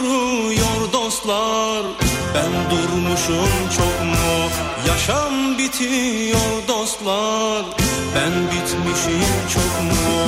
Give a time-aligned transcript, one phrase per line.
[0.00, 1.82] duruyor dostlar.
[2.34, 4.50] Ben durmuşum çok mu?
[4.88, 7.64] Yaşam bitiyor dostlar.
[8.14, 10.18] Ben bitmişim çok mu?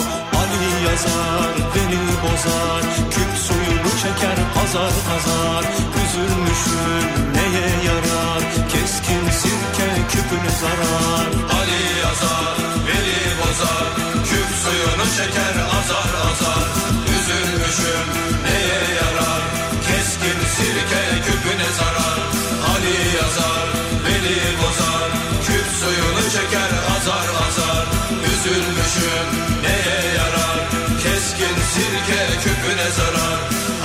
[0.41, 2.83] Ali yazar beni bozar.
[3.11, 5.65] Küp suyunu çeker azar azar
[6.03, 8.43] Üzülmüşüm neye yarar?
[8.73, 11.27] Keskin sirke küpüne zarar.
[11.59, 12.57] Ali yazar,
[12.87, 13.87] veli bozar.
[14.25, 16.67] Küp suyunu çeker azar azar.
[17.15, 18.31] Üzülmüşüm
[32.43, 33.41] küpüne zarar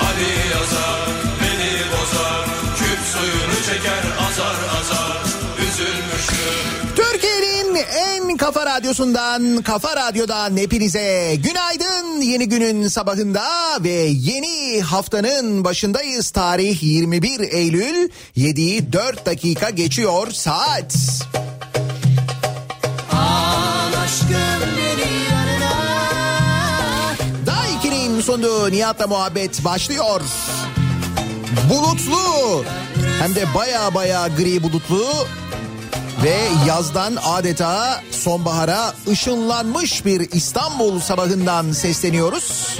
[0.06, 1.00] Ali yazar,
[1.40, 2.44] veli bozar
[2.78, 5.36] Küp suyunu çeker azar azar
[6.96, 12.20] Türkiye'nin en kafa radyosundan, kafa radyodan hepinize günaydın.
[12.20, 13.44] Yeni günün sabahında
[13.80, 16.30] ve yeni haftanın başındayız.
[16.30, 20.96] Tarih 21 Eylül 7'yi 4 dakika geçiyor saat.
[21.34, 21.55] Daha
[28.26, 30.20] 2'nin sonunda Nihat'la muhabbet başlıyor.
[31.70, 32.64] Bulutlu
[33.20, 35.06] hem de baya baya gri bulutlu
[36.24, 36.36] ve
[36.66, 42.78] yazdan adeta sonbahara ışınlanmış bir İstanbul sabahından sesleniyoruz.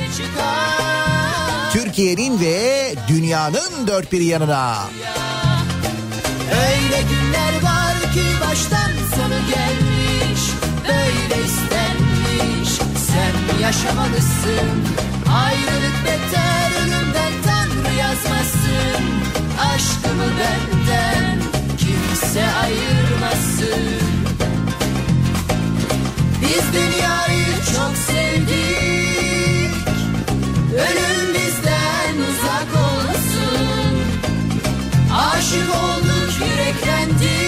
[1.72, 4.76] Türkiye'nin ve dünyanın dört bir yanına.
[6.50, 8.85] Öyle günler var ki baştan
[13.66, 14.68] yaşamalısın.
[15.44, 19.02] Ayrılık beter ölümden Tanrı yazmasın.
[19.74, 21.38] Aşkımı benden
[21.78, 23.82] Kimse ayırmasın.
[26.42, 29.74] Biz dünyayı çok sevdik.
[30.74, 33.96] Ölüm bizden uzak olsun.
[35.12, 37.45] Aşık olduk yüreklendik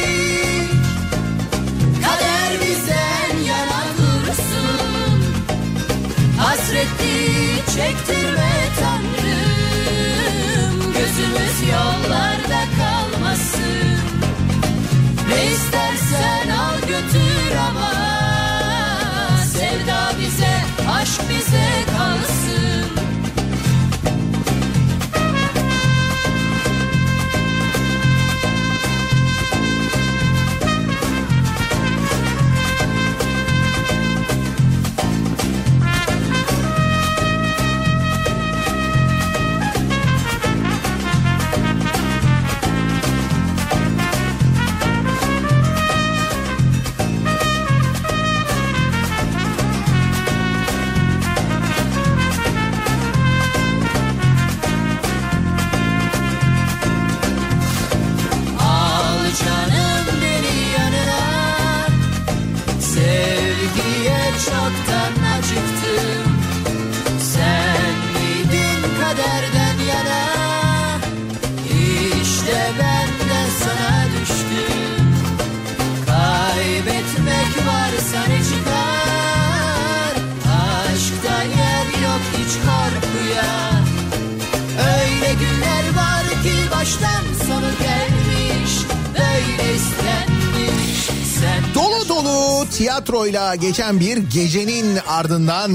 [93.55, 95.73] geçen bir gecenin ardından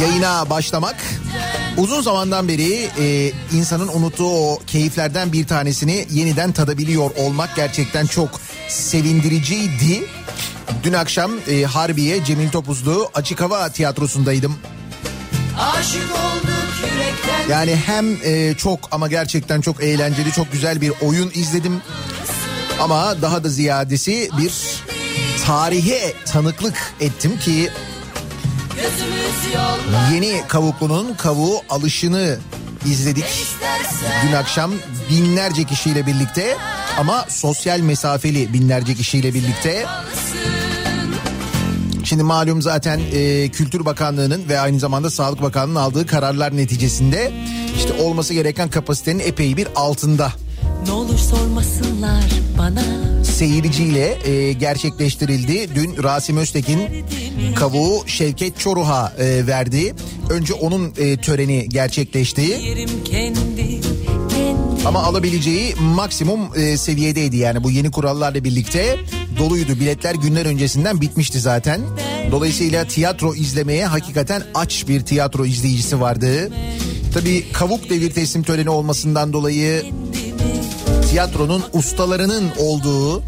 [0.00, 0.96] yayına başlamak
[1.76, 8.40] uzun zamandan beri e, insanın unuttuğu o keyiflerden bir tanesini yeniden tadabiliyor olmak gerçekten çok
[8.68, 10.04] sevindiriciydi.
[10.82, 14.56] Dün akşam e, Harbiye Cemil Topuzlu Açık Hava Tiyatrosu'ndaydım.
[15.58, 21.30] Aşık olduk yürekten Yani hem e, çok ama gerçekten çok eğlenceli, çok güzel bir oyun
[21.34, 21.82] izledim.
[22.80, 24.52] Ama daha da ziyadesi bir
[25.46, 27.70] tarihe tanıklık ettim ki
[30.12, 32.38] yeni kavuklunun kavuğu alışını
[32.86, 33.46] izledik.
[34.26, 34.72] Dün akşam
[35.10, 36.56] binlerce kişiyle birlikte
[36.98, 39.86] ama sosyal mesafeli binlerce kişiyle birlikte.
[42.04, 47.32] Şimdi malum zaten e, Kültür Bakanlığı'nın ve aynı zamanda Sağlık Bakanlığı'nın aldığı kararlar neticesinde
[47.76, 50.32] işte olması gereken kapasitenin epey bir altında
[50.86, 52.24] Ne olur sormasınlar
[52.58, 52.82] bana
[53.24, 55.74] seyirciyle e, gerçekleştirildi.
[55.74, 56.80] Dün Rasim Öztekin
[57.54, 59.94] kavuğu Şevket Çoruh'a e, verdi.
[60.30, 62.60] Önce onun e, töreni gerçekleşti.
[64.84, 68.96] Ama alabileceği maksimum e, seviyedeydi yani bu yeni kurallarla birlikte
[69.38, 69.80] doluydu.
[69.80, 71.80] Biletler günler öncesinden bitmişti zaten.
[72.30, 76.50] Dolayısıyla tiyatro izlemeye hakikaten aç bir tiyatro izleyicisi vardı.
[77.14, 79.84] Tabii kavuk devir teslim töreni olmasından dolayı
[81.10, 83.22] tiyatronun ustalarının olduğu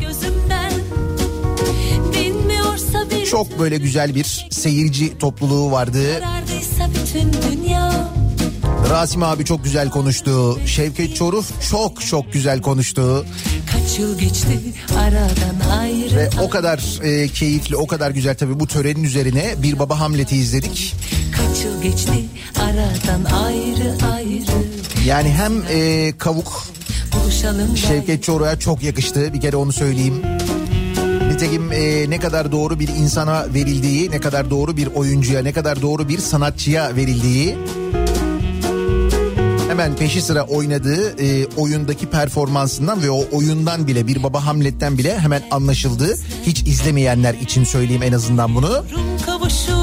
[3.30, 6.02] çok böyle güzel bir seyirci topluluğu vardı.
[8.90, 10.60] Rasim abi çok güzel konuştu.
[10.66, 13.26] Şevket Çoruh çok çok güzel konuştu.
[13.72, 14.60] kaç yıl geçti
[14.98, 19.78] aradan ayrı Ve o kadar e, keyifli, o kadar güzel tabii bu törenin üzerine bir
[19.78, 20.94] baba Hamlet'i izledik.
[21.32, 22.24] kaç yıl geçti
[22.60, 24.42] aradan ayrı ayrı
[25.06, 26.66] Yani hem e, Kavuk
[27.14, 30.22] buluşalım Şevket Çoruh'a çok yakıştı bir kere onu söyleyeyim.
[31.28, 35.82] Nitekim e, ne kadar doğru bir insana verildiği, ne kadar doğru bir oyuncuya, ne kadar
[35.82, 37.56] doğru bir sanatçıya verildiği
[39.72, 45.18] hemen peşi sıra oynadığı e, oyundaki performansından ve o oyundan bile bir baba Hamlet'ten bile
[45.18, 46.16] hemen anlaşıldı.
[46.46, 48.84] Hiç izlemeyenler için söyleyeyim en azından bunu.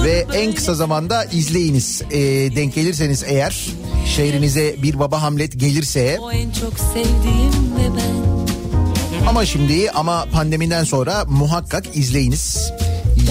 [0.03, 2.01] Ve en kısa zamanda izleyiniz.
[2.11, 2.19] E,
[2.55, 3.67] denk gelirseniz eğer
[4.15, 10.83] şehrinize bir baba Hamlet gelirse o en çok sevdiğim ve ben ama şimdi ama pandemiden
[10.83, 12.71] sonra muhakkak izleyiniz.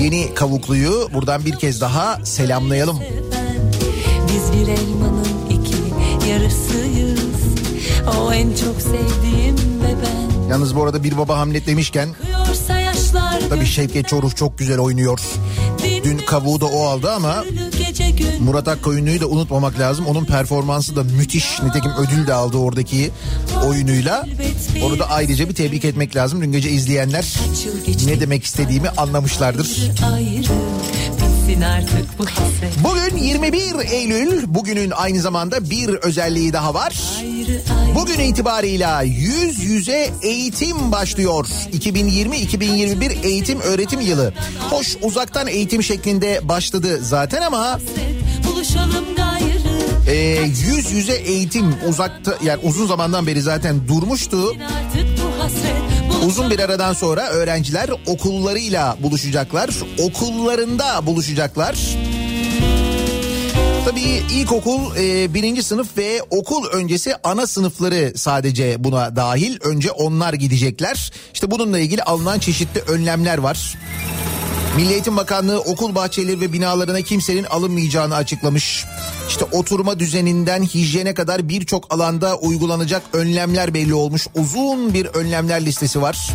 [0.01, 2.99] Yeni kavukluyu buradan bir kez daha selamlayalım.
[4.29, 5.18] biz bir elmanın
[6.29, 7.19] yarısıyız
[8.07, 12.09] o en çok sevdiğim ve ben Yalnız bu arada bir baba Hamlet demişken
[13.49, 15.21] tabii Şevket Çoruh çok güzel oynuyor.
[16.05, 17.45] Dün kavuğu da o aldı ama
[18.41, 20.07] Murat Akkoyunlu'yu da unutmamak lazım.
[20.07, 21.63] Onun performansı da müthiş.
[21.63, 23.11] Nitekim ödül de aldı oradaki
[23.67, 24.27] oyunuyla.
[24.85, 26.43] Onu da ayrıca bir tebrik etmek lazım.
[26.43, 27.35] Dün gece izleyenler
[28.07, 29.91] ne demek istediğimi anlamışlardır.
[30.15, 30.53] ayrı
[31.49, 34.43] bitsin artık bu hasret Bugün 21 Eylül.
[34.47, 37.23] Bugünün aynı zamanda bir özelliği daha var.
[37.95, 41.47] Bugün itibarıyla yüz yüze eğitim başlıyor.
[41.73, 44.33] 2020-2021 eğitim öğretim yılı.
[44.71, 47.81] Hoş uzaktan eğitim şeklinde başladı zaten ama
[48.47, 49.59] buluşalım gayrı
[50.07, 54.55] e, yüz yüze eğitim uzakta yani uzun zamandan beri zaten durmuştu.
[56.29, 59.71] Uzun bir aradan sonra öğrenciler okullarıyla buluşacaklar.
[59.99, 61.77] Okullarında buluşacaklar.
[63.85, 69.59] Tabii ilkokul e, birinci sınıf ve okul öncesi ana sınıfları sadece buna dahil.
[69.63, 71.13] Önce onlar gidecekler.
[71.35, 73.75] İşte bununla ilgili alınan çeşitli önlemler var.
[74.77, 78.85] Milli Eğitim Bakanlığı okul bahçeleri ve binalarına kimsenin alınmayacağını açıklamış.
[79.29, 84.27] İşte oturma düzeninden hijyene kadar birçok alanda uygulanacak önlemler belli olmuş.
[84.35, 86.29] Uzun bir önlemler listesi var.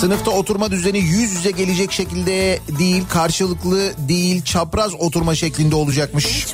[0.00, 6.46] Sınıfta oturma düzeni yüz yüze gelecek şekilde değil, karşılıklı değil, çapraz oturma şeklinde olacakmış.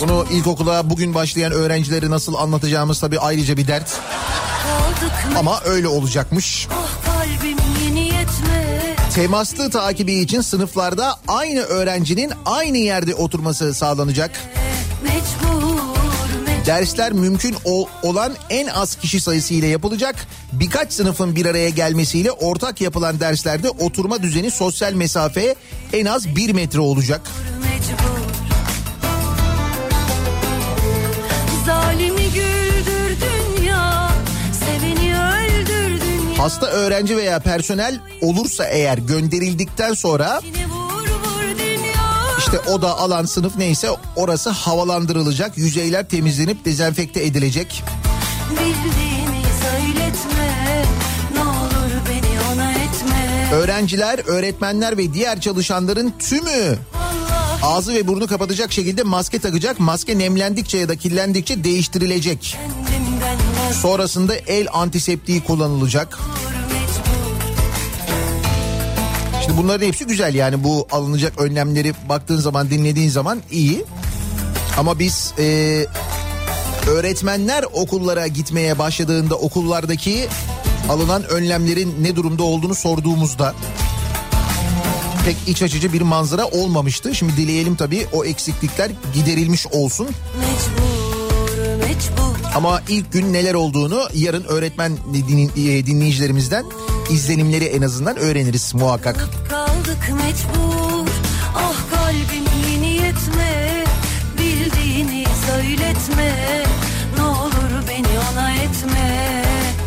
[0.00, 4.00] Bunu ilkokula bugün başlayan öğrencileri nasıl anlatacağımız tabii ayrıca bir dert.
[5.38, 6.68] Ama öyle olacakmış.
[6.70, 7.06] ah
[9.14, 14.30] Temaslı takibi için sınıflarda aynı öğrencinin aynı yerde oturması sağlanacak.
[16.66, 20.26] Dersler mümkün ol- olan en az kişi sayısı ile yapılacak.
[20.52, 25.54] Birkaç sınıfın bir araya gelmesiyle ortak yapılan derslerde oturma düzeni sosyal mesafe
[25.92, 27.20] en az bir metre olacak.
[27.24, 27.55] mecbur
[36.46, 40.40] Hasta öğrenci veya personel olursa eğer gönderildikten sonra
[42.38, 45.58] işte oda alan sınıf neyse orası havalandırılacak.
[45.58, 47.82] Yüzeyler temizlenip dezenfekte edilecek.
[52.84, 56.78] Etme Öğrenciler, öğretmenler ve diğer çalışanların tümü
[57.62, 59.80] ağzı ve burnu kapatacak şekilde maske takacak.
[59.80, 62.56] Maske nemlendikçe ya da kirlendikçe değiştirilecek.
[62.56, 62.85] Vazgeçer
[63.72, 66.18] Sonrasında el antiseptiği kullanılacak.
[69.44, 73.84] Şimdi bunların hepsi güzel yani bu alınacak önlemleri baktığın zaman dinlediğin zaman iyi.
[74.78, 75.86] Ama biz e,
[76.86, 80.28] öğretmenler okullara gitmeye başladığında okullardaki
[80.88, 83.54] alınan önlemlerin ne durumda olduğunu sorduğumuzda
[85.24, 87.14] pek iç açıcı bir manzara olmamıştı.
[87.14, 90.08] Şimdi dileyelim tabii o eksiklikler giderilmiş olsun.
[90.40, 90.85] Mecbur
[92.56, 94.92] Ama ilk gün neler olduğunu yarın öğretmen
[95.56, 96.64] e, dinleyicilerimizden
[97.10, 99.28] izlenimleri en azından öğreniriz muhakkak.
[99.50, 101.08] kaldık mecbur.
[101.54, 103.84] Ah kalbim yeni yetme
[104.38, 106.34] Bildiğini söyletme.
[107.16, 109.44] Ne olur beni ona etme.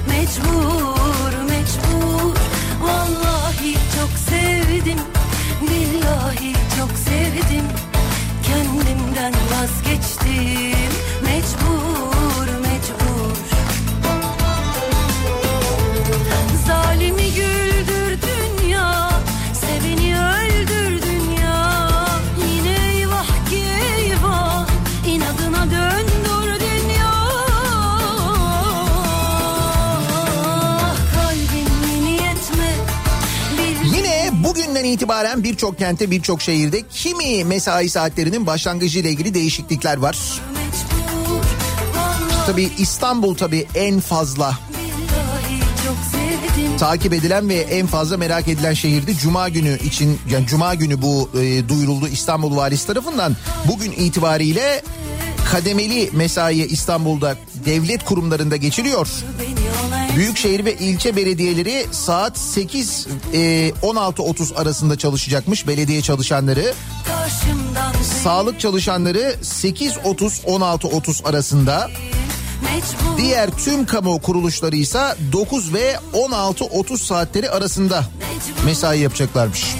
[0.10, 2.36] Mecbur mecbur.
[2.82, 5.00] Vallahi çok sevdim.
[5.62, 7.66] Billahi çok sevdim.
[8.44, 10.79] Kendimden vazgeçtim
[34.94, 40.42] itibaren birçok kente birçok şehirde kimi mesai saatlerinin başlangıcı ile ilgili değişiklikler var.
[42.46, 44.60] Tabii İstanbul tabii en fazla
[46.80, 49.18] takip edilen ve en fazla merak edilen şehirdi.
[49.18, 53.36] Cuma günü için yani Cuma günü bu e, duyuruldu İstanbul Valisi tarafından.
[53.68, 54.82] Bugün itibariyle
[55.52, 59.08] kademeli mesai İstanbul'da devlet kurumlarında geçiliyor.
[60.20, 63.38] Büyükşehir ve ilçe belediyeleri saat 8 e,
[63.70, 66.74] 16.30 arasında çalışacakmış belediye çalışanları.
[68.24, 71.90] Sağlık çalışanları 8.30 16.30 arasında.
[72.64, 78.04] mecbur Diğer tüm kamu kuruluşları ise 9 ve 16.30 saatleri arasında
[78.66, 79.76] mesai yapacaklarmış.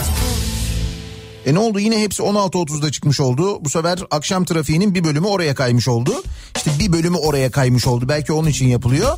[1.46, 3.66] E ne oldu yine hepsi 16.30'da çıkmış oldu.
[3.66, 6.24] Bu sefer akşam trafiğinin bir bölümü oraya kaymış oldu.
[6.56, 8.06] İşte bir bölümü oraya kaymış oldu.
[8.10, 9.18] Belki onun için yapılıyor.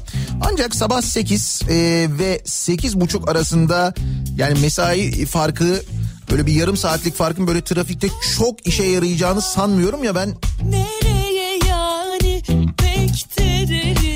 [0.51, 1.75] Ancak sabah 8 e,
[2.20, 3.94] ve 8.30 arasında
[4.38, 5.84] yani mesai farkı
[6.32, 10.30] böyle bir yarım saatlik farkın böyle trafikte çok işe yarayacağını sanmıyorum ya ben
[10.70, 12.42] Nereye yani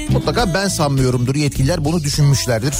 [0.10, 2.76] mutlaka ben sanmıyorumdur yetkililer bunu düşünmüşlerdir.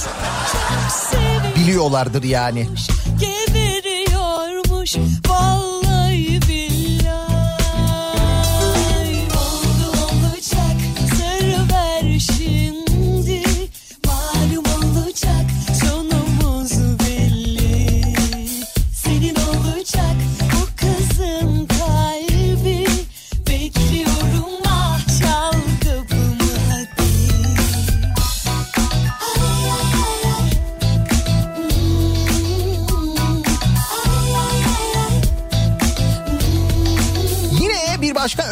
[1.56, 2.68] Biliyorlardır yani.
[3.20, 3.65] Geberiyormuş
[4.86, 5.65] vallahi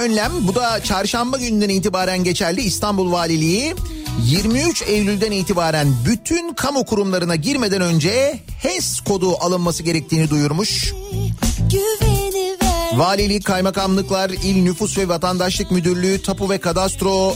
[0.04, 3.76] önlem bu da çarşamba gününden itibaren geçerli İstanbul Valiliği
[4.26, 10.94] 23 Eylül'den itibaren bütün kamu kurumlarına girmeden önce HES kodu alınması gerektiğini duyurmuş.
[12.94, 17.36] Valilik, kaymakamlıklar, il nüfus ve vatandaşlık müdürlüğü, tapu ve kadastro,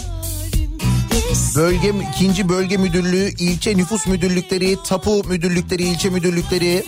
[1.55, 6.83] bölge ikinci bölge müdürlüğü, ilçe nüfus müdürlükleri, tapu müdürlükleri, ilçe müdürlükleri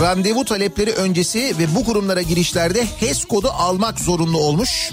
[0.00, 4.90] randevu talepleri öncesi ve bu kurumlara girişlerde HES kodu almak zorunlu olmuş.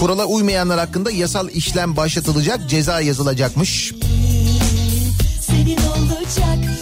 [0.00, 3.92] Kurala uymayanlar hakkında yasal işlem başlatılacak, ceza yazılacakmış.
[5.40, 6.81] Senin olacak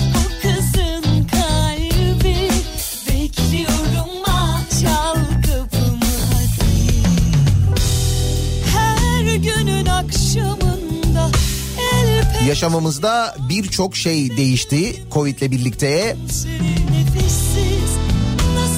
[12.51, 16.17] Yaşamımızda birçok şey değişti Covid'le birlikte.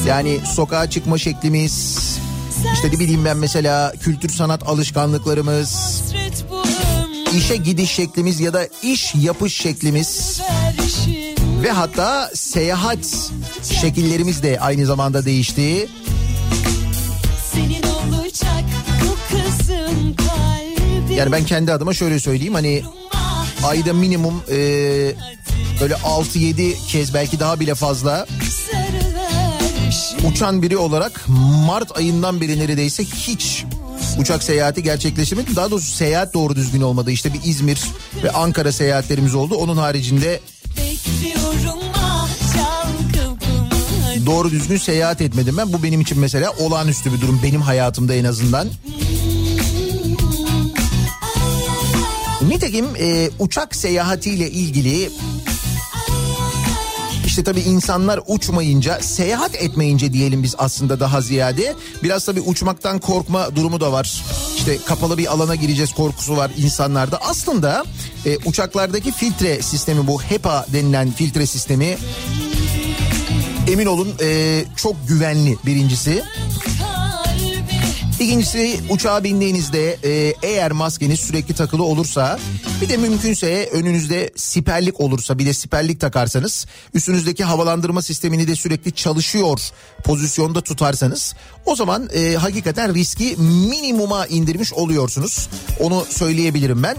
[0.07, 1.99] Yani sokağa çıkma şeklimiz,
[2.75, 6.02] işte ne bileyim ben mesela kültür sanat alışkanlıklarımız,
[7.37, 10.41] işe gidiş şeklimiz ya da iş yapış şeklimiz
[11.62, 13.31] ve hatta seyahat
[13.81, 15.88] şekillerimiz de aynı zamanda değişti.
[21.17, 22.83] Yani ben kendi adıma şöyle söyleyeyim hani
[23.64, 24.57] ayda minimum e,
[25.81, 28.26] böyle 6-7 kez belki daha bile fazla
[30.31, 31.25] uçan biri olarak
[31.66, 33.64] Mart ayından beri neredeyse hiç
[34.19, 35.57] uçak seyahati gerçekleştirmedim.
[35.57, 37.11] Daha doğrusu seyahat doğru düzgün olmadı.
[37.11, 37.81] İşte bir İzmir
[38.23, 39.54] ve Ankara seyahatlerimiz oldu.
[39.54, 40.40] Onun haricinde
[44.26, 45.73] doğru düzgün seyahat etmedim ben.
[45.73, 48.69] Bu benim için mesela olağanüstü bir durum benim hayatımda en azından.
[52.52, 55.11] Nitekim e, uçak seyahatiyle ilgili
[57.26, 61.75] işte tabii insanlar uçmayınca, seyahat etmeyince diyelim biz aslında daha ziyade.
[62.02, 64.23] Biraz tabii uçmaktan korkma durumu da var.
[64.56, 67.18] İşte kapalı bir alana gireceğiz korkusu var insanlarda.
[67.21, 67.85] Aslında
[68.26, 71.97] e, uçaklardaki filtre sistemi bu HEPA denilen filtre sistemi
[73.68, 76.23] emin olun e, çok güvenli birincisi.
[78.23, 82.38] İkincisi uçağa bindiğinizde e, eğer maskeniz sürekli takılı olursa
[82.81, 88.92] bir de mümkünse önünüzde siperlik olursa bir de siperlik takarsanız üstünüzdeki havalandırma sistemini de sürekli
[88.92, 89.61] çalışıyor
[90.05, 91.35] pozisyonda tutarsanız
[91.66, 95.49] o zaman e, hakikaten riski minimuma indirmiş oluyorsunuz.
[95.81, 96.96] Onu söyleyebilirim ben.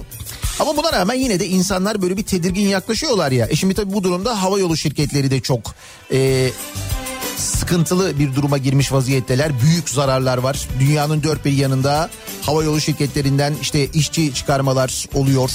[0.59, 3.47] Ama buna rağmen yine de insanlar böyle bir tedirgin yaklaşıyorlar ya.
[3.49, 5.75] E şimdi tabii bu durumda hava yolu şirketleri de çok
[6.11, 6.49] e,
[7.37, 9.61] sıkıntılı bir duruma girmiş vaziyetteler.
[9.61, 10.67] Büyük zararlar var.
[10.79, 12.09] Dünyanın dört bir yanında
[12.41, 15.51] havayolu şirketlerinden işte işçi çıkarmalar oluyor.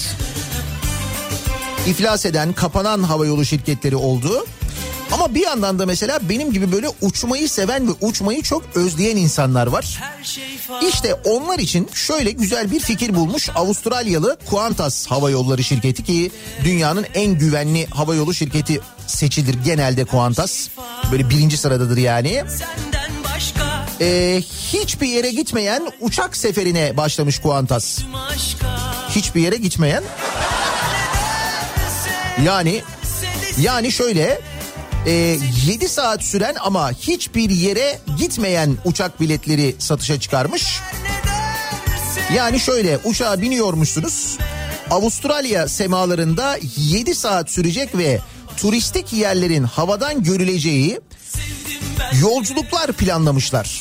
[1.87, 4.47] İflas eden, kapanan havayolu şirketleri oldu.
[5.13, 9.67] Ama bir yandan da mesela benim gibi böyle uçmayı seven ve uçmayı çok özleyen insanlar
[9.67, 10.01] var.
[10.89, 16.31] İşte onlar için şöyle güzel bir fikir bulmuş Avustralyalı Qantas Hava Yolları şirketi ki
[16.65, 20.69] dünyanın en güvenli havayolu şirketi seçilir genelde Qantas.
[21.13, 22.45] Böyle birinci sıradadır yani.
[24.01, 24.43] Ee,
[24.73, 27.99] hiçbir yere gitmeyen uçak seferine başlamış Qantas.
[29.09, 30.03] Hiçbir yere gitmeyen.
[32.45, 32.83] Yani
[33.61, 34.41] yani şöyle
[35.07, 40.81] e, 7 saat süren ama hiçbir yere gitmeyen uçak biletleri satışa çıkarmış.
[42.35, 44.39] Yani şöyle uçağa biniyormuşsunuz.
[44.91, 48.21] Avustralya semalarında 7 saat sürecek ve
[48.57, 51.01] turistik yerlerin havadan görüleceği
[52.21, 53.81] yolculuklar planlamışlar.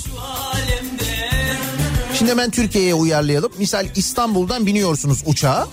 [2.14, 3.52] Şimdi hemen Türkiye'ye uyarlayalım.
[3.58, 5.68] Misal İstanbul'dan biniyorsunuz uçağa.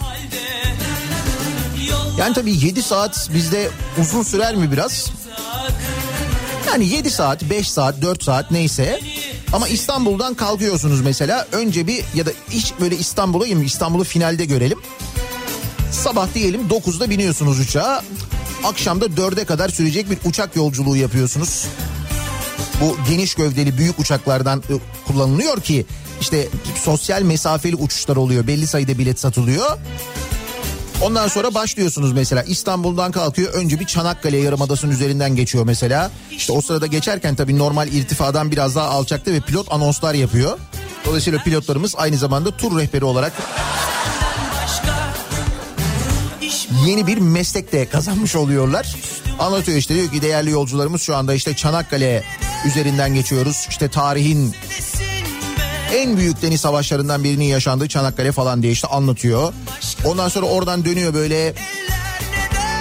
[2.19, 5.11] Yani tabii 7 saat bizde uzun sürer mi biraz?
[6.66, 9.00] Yani 7 saat, 5 saat, 4 saat neyse.
[9.53, 11.46] Ama İstanbul'dan kalkıyorsunuz mesela.
[11.53, 14.79] Önce bir ya da hiç böyle İstanbul'a gibi İstanbul'u finalde görelim.
[15.92, 18.03] Sabah diyelim 9'da biniyorsunuz uçağa.
[18.64, 21.66] Akşamda 4'e kadar sürecek bir uçak yolculuğu yapıyorsunuz.
[22.81, 24.74] Bu geniş gövdeli büyük uçaklardan e,
[25.07, 25.87] kullanılıyor ki
[26.20, 26.48] işte
[26.85, 28.46] sosyal mesafeli uçuşlar oluyor.
[28.46, 29.79] Belli sayıda bilet satılıyor.
[31.03, 36.11] Ondan sonra başlıyorsunuz mesela İstanbul'dan kalkıyor önce bir Çanakkale Yarımadası'nın üzerinden geçiyor mesela.
[36.31, 40.59] İşte o sırada geçerken tabii normal irtifadan biraz daha alçakta ve pilot anonslar yapıyor.
[41.07, 43.33] Dolayısıyla pilotlarımız aynı zamanda tur rehberi olarak
[46.87, 48.97] yeni bir meslek de kazanmış oluyorlar.
[49.39, 52.25] Anlatıyor işte diyor ki değerli yolcularımız şu anda işte Çanakkale
[52.67, 53.67] üzerinden geçiyoruz.
[53.71, 54.55] İşte tarihin
[55.95, 59.53] en büyük deniz savaşlarından birinin yaşandığı Çanakkale falan diye işte anlatıyor.
[60.05, 61.55] Ondan sonra oradan dönüyor böyle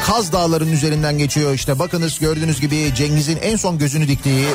[0.06, 1.54] Kaz Dağları'nın üzerinden geçiyor.
[1.54, 4.48] İşte bakınız gördüğünüz gibi Cengiz'in en son gözünü diktiği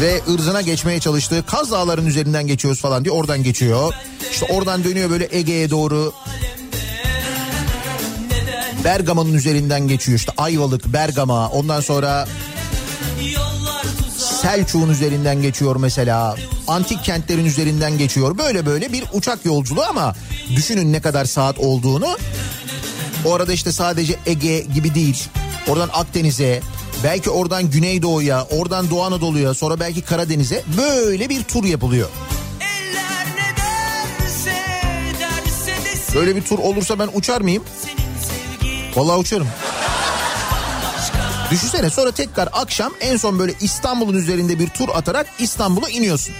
[0.00, 3.94] ve ırzına geçmeye çalıştığı Kaz Dağları'nın üzerinden geçiyoruz falan diye oradan geçiyor.
[4.32, 6.12] İşte oradan dönüyor böyle Ege'ye doğru
[8.84, 12.28] Bergama'nın üzerinden geçiyor işte Ayvalık, Bergama ondan sonra
[14.42, 16.36] Selçuk'un üzerinden geçiyor mesela.
[16.66, 18.38] Antik kentlerin üzerinden geçiyor.
[18.38, 20.14] Böyle böyle bir uçak yolculuğu ama
[20.56, 22.16] düşünün ne kadar saat olduğunu.
[23.24, 25.24] O arada işte sadece Ege gibi değil.
[25.68, 26.60] Oradan Akdeniz'e,
[27.04, 32.08] belki oradan Güneydoğu'ya, oradan Doğu Anadolu'ya, sonra belki Karadeniz'e böyle bir tur yapılıyor.
[36.14, 37.62] Böyle bir tur olursa ben uçar mıyım?
[38.96, 39.48] Vallahi uçarım.
[41.50, 46.34] Düşünsene sonra tekrar akşam en son böyle İstanbul'un üzerinde bir tur atarak İstanbul'a iniyorsun.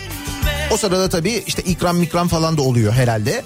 [0.71, 3.44] O sırada tabii işte ikram mikram falan da oluyor herhalde.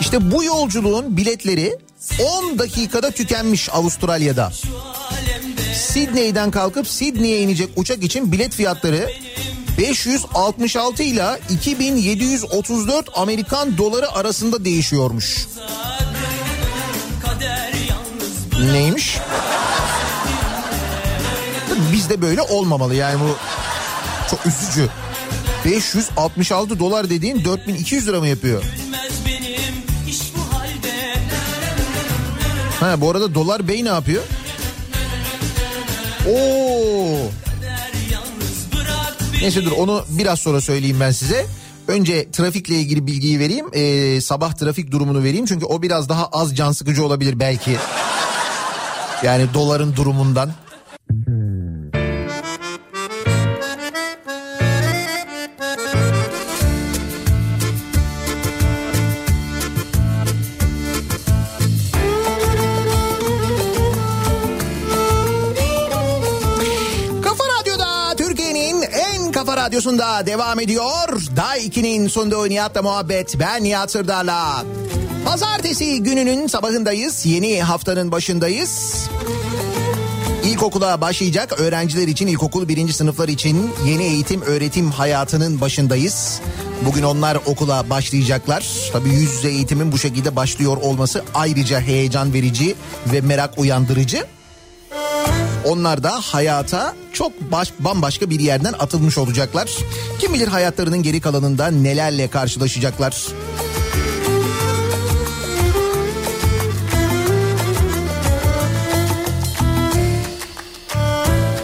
[0.00, 1.78] İşte bu yolculuğun biletleri
[2.48, 4.52] 10 dakikada tükenmiş Avustralya'da.
[5.74, 9.10] Sydney'den kalkıp Sydney'e inecek uçak için bilet fiyatları
[9.78, 15.46] 566 ile 2734 Amerikan doları arasında değişiyormuş.
[18.72, 19.18] Neymiş?
[22.12, 23.36] Bizde böyle olmamalı yani bu
[24.30, 24.88] çok üzücü.
[25.64, 28.62] 566 dolar dediğin 4200 lira mı yapıyor?
[30.36, 30.54] bu
[32.80, 34.22] Ha bu arada dolar bey ne yapıyor?
[36.28, 37.30] Oo.
[39.40, 41.46] Neyse dur onu biraz sonra söyleyeyim ben size.
[41.88, 43.66] Önce trafikle ilgili bilgiyi vereyim.
[43.72, 45.46] Ee, sabah trafik durumunu vereyim.
[45.46, 47.76] Çünkü o biraz daha az can sıkıcı olabilir belki.
[49.22, 50.52] Yani doların durumundan.
[69.72, 71.08] Radyosunda devam ediyor.
[71.36, 73.40] Day 2'nin sonunda Nihat'la muhabbet.
[73.40, 74.64] Ben Nihat Sırdar'la.
[75.24, 77.26] Pazartesi gününün sabahındayız.
[77.26, 78.96] Yeni haftanın başındayız.
[80.44, 86.40] İlkokula başlayacak öğrenciler için ilkokul birinci sınıflar için yeni eğitim öğretim hayatının başındayız.
[86.86, 88.66] Bugün onlar okula başlayacaklar.
[88.92, 92.74] Tabii yüz yüze eğitimin bu şekilde başlıyor olması ayrıca heyecan verici
[93.12, 94.24] ve merak uyandırıcı.
[95.64, 99.70] Onlar da hayata çok baş, bambaşka bir yerden atılmış olacaklar.
[100.18, 103.26] Kim bilir hayatlarının geri kalanında nelerle karşılaşacaklar.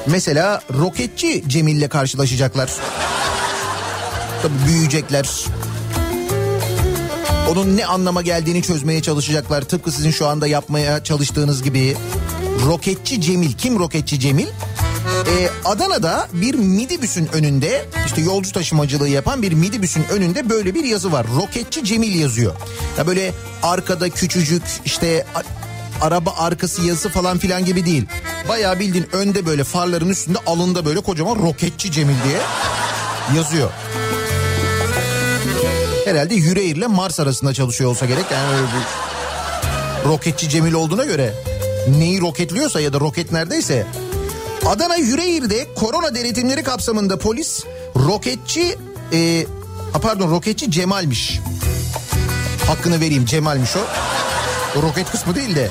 [0.07, 2.73] Mesela roketçi Cemil'le karşılaşacaklar.
[4.43, 5.29] Tabii büyüyecekler.
[7.51, 9.63] Onun ne anlama geldiğini çözmeye çalışacaklar.
[9.63, 11.97] Tıpkı sizin şu anda yapmaya çalıştığınız gibi.
[12.67, 13.53] Roketçi Cemil.
[13.53, 14.47] Kim Roketçi Cemil?
[14.47, 21.13] Ee, Adana'da bir midibüsün önünde işte yolcu taşımacılığı yapan bir midibüsün önünde böyle bir yazı
[21.13, 21.27] var.
[21.37, 22.55] Roketçi Cemil yazıyor.
[22.99, 25.27] Ya böyle arkada küçücük işte
[26.01, 28.07] araba arkası yazısı falan filan gibi değil.
[28.49, 32.39] Bayağı bildiğin önde böyle farların üstünde alında böyle kocaman Roketçi Cemil diye
[33.37, 33.71] yazıyor.
[36.05, 38.25] Herhalde Yüreğir ile Mars arasında çalışıyor olsa gerek.
[38.33, 39.09] Yani öyle bir
[40.09, 41.35] roketçi Cemil olduğuna göre
[41.93, 43.87] neyi roketliyorsa ya da roket neredeyse.
[44.67, 47.65] Adana Yüreğir'de korona denetimleri kapsamında polis
[47.97, 48.77] roketçi
[49.13, 49.47] e,
[50.03, 51.41] pardon roketçi Cemal'miş.
[52.67, 53.81] Hakkını vereyim Cemal'miş o.
[54.79, 55.71] O roket kısmı değil de.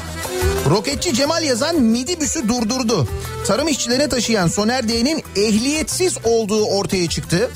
[0.70, 3.08] Roketçi Cemal yazan midibüsü durdurdu.
[3.48, 7.52] Tarım işçilerine taşıyan Soner D'nin ehliyetsiz olduğu ortaya çıktı.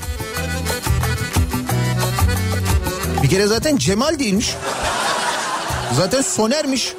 [3.22, 4.54] Bir kere zaten Cemal değilmiş.
[5.96, 6.94] Zaten Soner'miş.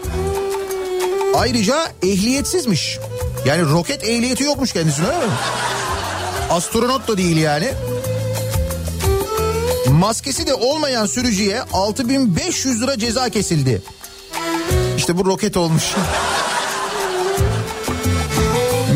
[1.34, 3.00] Ayrıca ehliyetsizmiş.
[3.46, 5.34] Yani roket ehliyeti yokmuş kendisine öyle mi?
[6.50, 7.70] Astronot da değil yani.
[9.90, 13.82] Maskesi de olmayan sürücüye 6500 lira ceza kesildi.
[14.98, 15.84] İşte bu roket olmuş.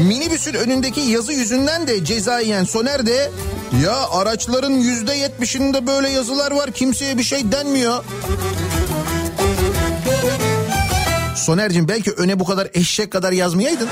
[0.07, 3.31] Minibüsün önündeki yazı yüzünden de ceza yiyen Soner de
[3.85, 8.03] ya araçların yüzde yetmişinde böyle yazılar var kimseye bir şey denmiyor.
[11.47, 13.89] Soner'cim belki öne bu kadar eşek kadar yazmayaydın.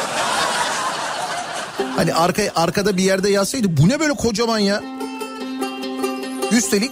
[1.95, 4.83] Hani arka, arkada bir yerde yazsaydı bu ne böyle kocaman ya.
[6.51, 6.91] Üstelik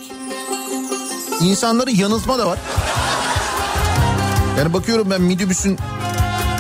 [1.41, 2.59] insanları yanıltma da var.
[4.59, 5.77] Yani bakıyorum ben midibüsün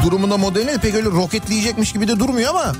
[0.05, 2.75] durumuna modeline pek öyle roketleyecekmiş gibi de durmuyor ama.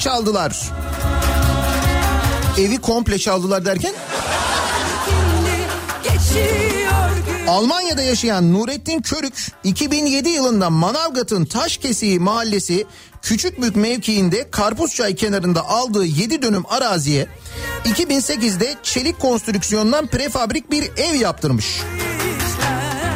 [0.00, 0.70] Çaldılar.
[2.58, 3.94] Evi komple çaldılar derken
[7.48, 9.34] Almanya'da yaşayan Nurettin Körük
[9.64, 12.86] 2007 yılında Manavgat'ın Taşkesiği mahallesi
[13.22, 17.26] Küçükbük mevkiinde Karpuzçay kenarında aldığı 7 dönüm araziye
[17.84, 21.80] 2008'de çelik konstrüksiyondan prefabrik bir ev yaptırmış.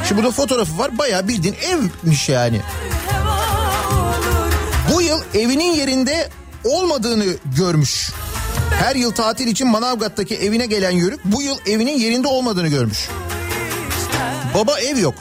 [0.08, 2.60] Şimdi burada fotoğrafı var bayağı bildiğin evmiş yani.
[4.92, 6.28] Bu yıl evinin yerinde
[6.64, 7.24] olmadığını
[7.56, 8.10] görmüş.
[8.70, 13.08] Her yıl tatil için Manavgat'taki evine gelen Yörük bu yıl evinin yerinde olmadığını görmüş.
[14.54, 15.14] Baba ev yok.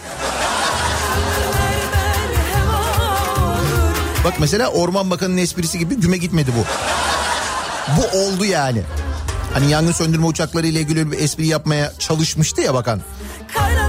[4.24, 6.66] Bak mesela Orman Bakanı'nın esprisi gibi güme gitmedi bu.
[7.98, 8.82] Bu oldu yani.
[9.54, 13.02] Hani yangın söndürme uçakları ile ilgili bir espri yapmaya çalışmıştı ya bakan.
[13.54, 13.83] Sızlar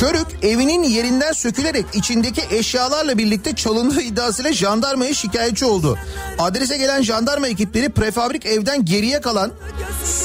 [0.00, 5.98] Körük evinin yerinden sökülerek içindeki eşyalarla birlikte çalındığı iddiasıyla jandarmaya şikayetçi oldu.
[6.38, 9.52] Adrese gelen jandarma ekipleri prefabrik evden geriye kalan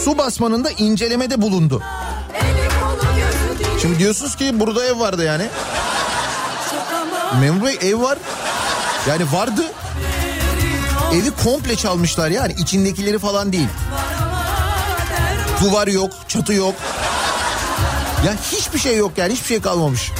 [0.03, 1.83] su basmanında incelemede bulundu.
[3.81, 5.45] Şimdi diyorsunuz ki burada ev vardı yani.
[7.41, 8.17] Memur Bey ev var.
[9.09, 9.63] Yani vardı.
[11.13, 13.67] Evi komple çalmışlar yani içindekileri falan değil.
[15.61, 16.75] Duvar yok, çatı yok.
[18.25, 20.11] Ya hiçbir şey yok yani hiçbir şey kalmamış.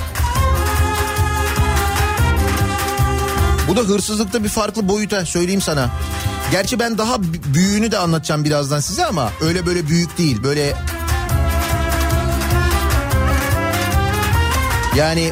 [3.67, 5.89] Bu da hırsızlıkta bir farklı boyuta söyleyeyim sana.
[6.51, 10.43] Gerçi ben daha büyüğünü de anlatacağım birazdan size ama öyle böyle büyük değil.
[10.43, 10.73] Böyle
[14.95, 15.31] yani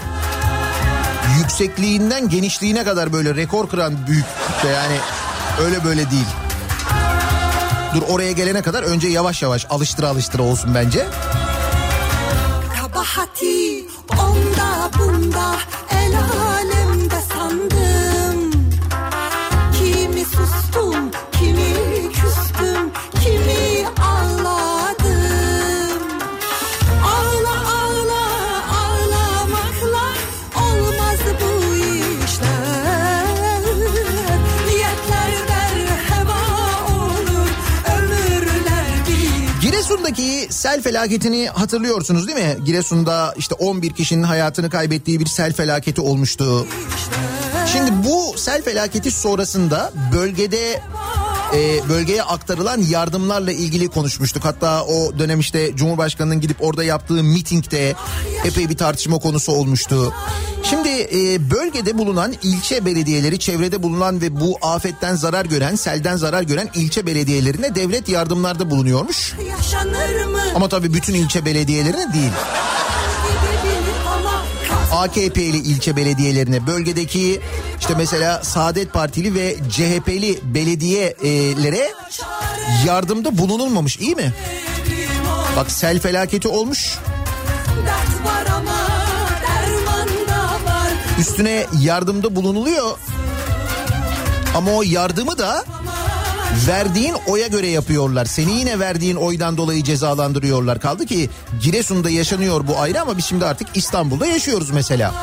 [1.39, 4.95] yüksekliğinden genişliğine kadar böyle rekor kıran büyüklükte yani
[5.61, 6.27] öyle böyle değil.
[7.95, 11.07] Dur oraya gelene kadar önce yavaş yavaş alıştıra alıştıra olsun bence.
[15.17, 15.57] Bunda
[15.89, 16.76] el alemde
[40.57, 42.65] sel felaketini hatırlıyorsunuz değil mi?
[42.65, 46.67] Giresun'da işte 11 kişinin hayatını kaybettiği bir sel felaketi olmuştu.
[47.73, 50.81] Şimdi bu sel felaketi sonrasında bölgede
[51.53, 54.45] e, bölgeye aktarılan yardımlarla ilgili konuşmuştuk.
[54.45, 57.95] Hatta o dönem işte Cumhurbaşkanı'nın gidip orada yaptığı mitingde
[58.45, 60.13] epey bir tartışma konusu olmuştu.
[60.63, 66.41] Şimdi e, bölgede bulunan ilçe belediyeleri, çevrede bulunan ve bu afetten zarar gören, selden zarar
[66.41, 69.33] gören ilçe belediyelerine devlet yardımlarda bulunuyormuş.
[70.55, 72.31] Ama tabii bütün ilçe belediyelerine değil.
[74.91, 77.41] AKP'li ilçe belediyelerine bölgedeki
[77.79, 81.91] işte mesela Saadet Partili ve CHP'li belediyelere
[82.85, 84.33] yardımda bulunulmamış iyi mi?
[85.57, 86.97] Bak sel felaketi olmuş.
[91.19, 92.97] Üstüne yardımda bulunuluyor.
[94.55, 95.65] Ama o yardımı da
[96.67, 98.25] verdiğin oya göre yapıyorlar.
[98.25, 100.79] Seni yine verdiğin oydan dolayı cezalandırıyorlar.
[100.79, 101.29] Kaldı ki
[101.61, 105.13] Giresun'da yaşanıyor bu ayrı ama biz şimdi artık İstanbul'da yaşıyoruz mesela.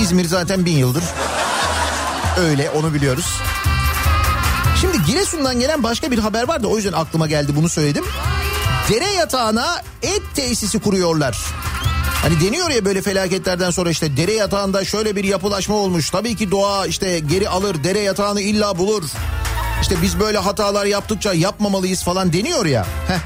[0.00, 1.04] İzmir zaten bin yıldır.
[2.40, 3.26] Öyle onu biliyoruz.
[4.80, 8.04] Şimdi Giresun'dan gelen başka bir haber var da o yüzden aklıma geldi bunu söyledim.
[8.90, 11.38] Dere yatağına et tesisi kuruyorlar.
[12.22, 16.10] Hani deniyor ya böyle felaketlerden sonra işte dere yatağında şöyle bir yapılaşma olmuş.
[16.10, 19.04] Tabii ki doğa işte geri alır dere yatağını illa bulur.
[19.82, 22.86] İşte biz böyle hatalar yaptıkça yapmamalıyız falan deniyor ya.
[23.08, 23.18] Heh.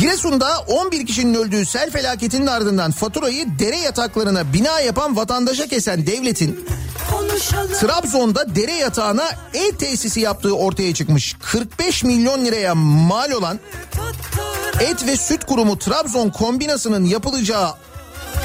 [0.00, 6.66] Giresun'da 11 kişinin öldüğü sel felaketinin ardından faturayı dere yataklarına bina yapan vatandaşa kesen devletin.
[7.80, 11.36] Trabzon'da dere yatağına ev tesisi yaptığı ortaya çıkmış.
[11.42, 13.60] 45 milyon liraya mal olan
[14.80, 17.74] et ve süt kurumu Trabzon kombinasının yapılacağı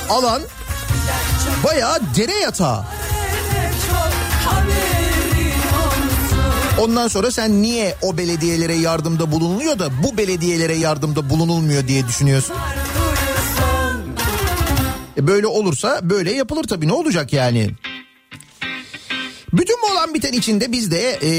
[0.10, 0.42] alan
[1.64, 2.86] bayağı dere yatağı.
[6.80, 12.56] Ondan sonra sen niye o belediyelere yardımda bulunuluyor da bu belediyelere yardımda bulunulmuyor diye düşünüyorsun?
[15.18, 17.70] E böyle olursa böyle yapılır tabii ne olacak yani?
[19.54, 21.32] Bütün bu olan biten içinde biz de e,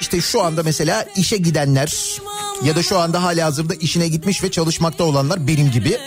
[0.00, 2.18] işte şu anda mesela işe gidenler
[2.64, 5.98] ya da şu anda hali hazırda işine gitmiş ve çalışmakta olanlar benim gibi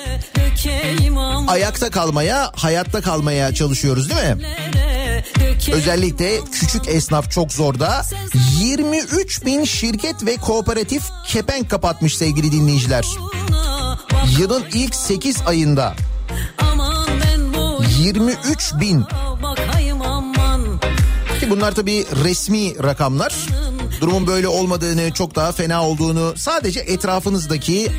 [1.47, 4.43] ayakta kalmaya, hayatta kalmaya çalışıyoruz değil mi?
[5.72, 8.06] Özellikle küçük esnaf çok zorda.
[8.60, 13.06] 23 bin şirket ve kooperatif kepenk kapatmış sevgili dinleyiciler.
[14.39, 15.95] Yılın ilk 8 ayında
[18.00, 19.04] 23 bin.
[21.39, 23.36] Ki bunlar tabii resmi rakamlar.
[24.02, 27.91] Durumun böyle olmadığını, çok daha fena olduğunu sadece etrafınızdaki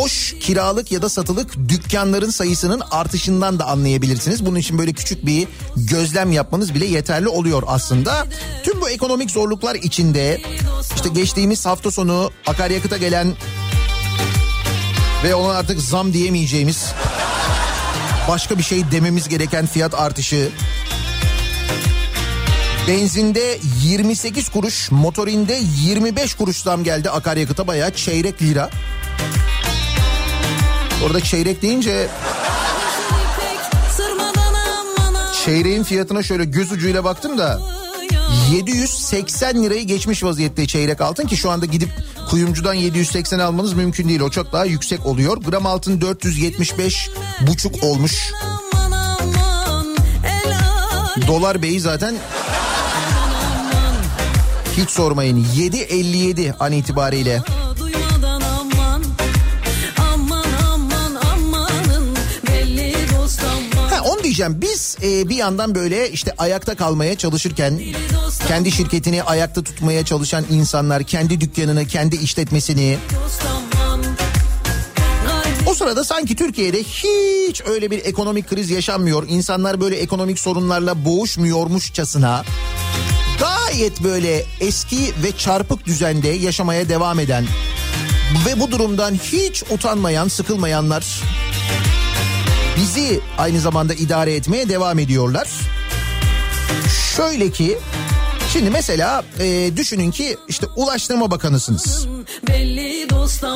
[0.00, 4.46] boş kiralık ya da satılık dükkanların sayısının artışından da anlayabilirsiniz.
[4.46, 8.26] Bunun için böyle küçük bir gözlem yapmanız bile yeterli oluyor aslında.
[8.62, 10.40] Tüm bu ekonomik zorluklar içinde
[10.96, 13.34] işte geçtiğimiz hafta sonu akaryakıta gelen
[15.24, 16.92] ve ona artık zam diyemeyeceğimiz
[18.28, 20.50] başka bir şey dememiz gereken fiyat artışı
[22.88, 28.70] Benzinde 28 kuruş, motorinde 25 kuruş zam geldi akaryakıta bayağı çeyrek lira.
[31.04, 32.08] Orada çeyrek deyince
[35.44, 37.60] çeyreğin fiyatına şöyle göz ucuyla baktım da
[38.52, 41.90] 780 lirayı geçmiş vaziyette çeyrek altın ki şu anda gidip
[42.30, 44.20] Kuyumcudan 780 almanız mümkün değil.
[44.20, 45.36] O çok daha yüksek oluyor.
[45.36, 48.32] Gram altın 475 buçuk olmuş.
[51.26, 52.14] Dolar beyi zaten
[54.76, 55.46] hiç sormayın.
[55.56, 57.42] 7.57 an itibariyle.
[64.36, 64.60] Diyeceğim.
[64.62, 67.80] Biz e, bir yandan böyle işte ayakta kalmaya çalışırken
[68.48, 72.98] kendi şirketini ayakta tutmaya çalışan insanlar kendi dükkanını kendi işletmesini
[75.66, 79.28] o sırada sanki Türkiye'de hiç öyle bir ekonomik kriz yaşanmıyor.
[79.28, 82.44] İnsanlar böyle ekonomik sorunlarla boğuşmuyormuşçasına
[83.40, 87.44] gayet böyle eski ve çarpık düzende yaşamaya devam eden
[88.46, 91.04] ve bu durumdan hiç utanmayan sıkılmayanlar
[92.76, 95.48] bizi aynı zamanda idare etmeye devam ediyorlar.
[97.16, 97.78] Şöyle ki
[98.52, 102.06] şimdi mesela e, düşünün ki işte Ulaştırma Bakanısınız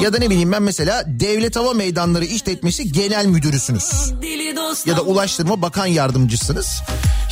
[0.02, 3.90] ya da ne bileyim ben mesela Devlet Hava Meydanları İşletmesi Genel Müdürüsünüz
[4.86, 5.00] ya da.
[5.00, 6.82] Ulaştırma Bakan Yardımcısınız.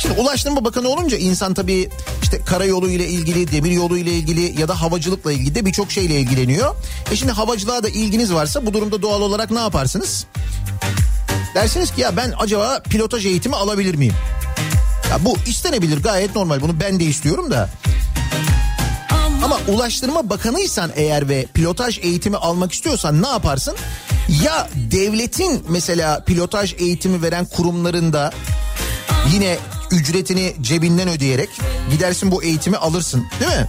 [0.01, 1.89] Şimdi Ulaştırma Bakanı olunca insan tabii
[2.23, 6.19] işte karayolu ile ilgili, demir yolu ile ilgili ya da havacılıkla ilgili de birçok şeyle
[6.19, 6.75] ilgileniyor.
[7.11, 10.25] E şimdi havacılığa da ilginiz varsa bu durumda doğal olarak ne yaparsınız?
[11.55, 14.13] Dersiniz ki ya ben acaba pilotaj eğitimi alabilir miyim?
[15.09, 17.69] Ya bu istenebilir gayet normal bunu ben de istiyorum da.
[19.43, 23.75] Ama Ulaştırma Bakanıysan eğer ve pilotaj eğitimi almak istiyorsan ne yaparsın?
[24.43, 28.31] Ya devletin mesela pilotaj eğitimi veren kurumlarında
[29.33, 29.57] yine
[29.91, 31.49] ücretini cebinden ödeyerek
[31.91, 33.67] gidersin bu eğitimi alırsın değil mi?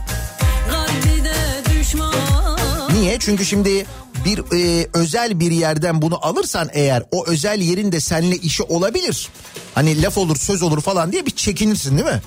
[2.92, 3.18] Niye?
[3.18, 3.86] Çünkü şimdi
[4.24, 9.28] bir e, özel bir yerden bunu alırsan eğer o özel yerin de seninle işi olabilir.
[9.74, 12.22] Hani laf olur söz olur falan diye bir çekinirsin değil mi?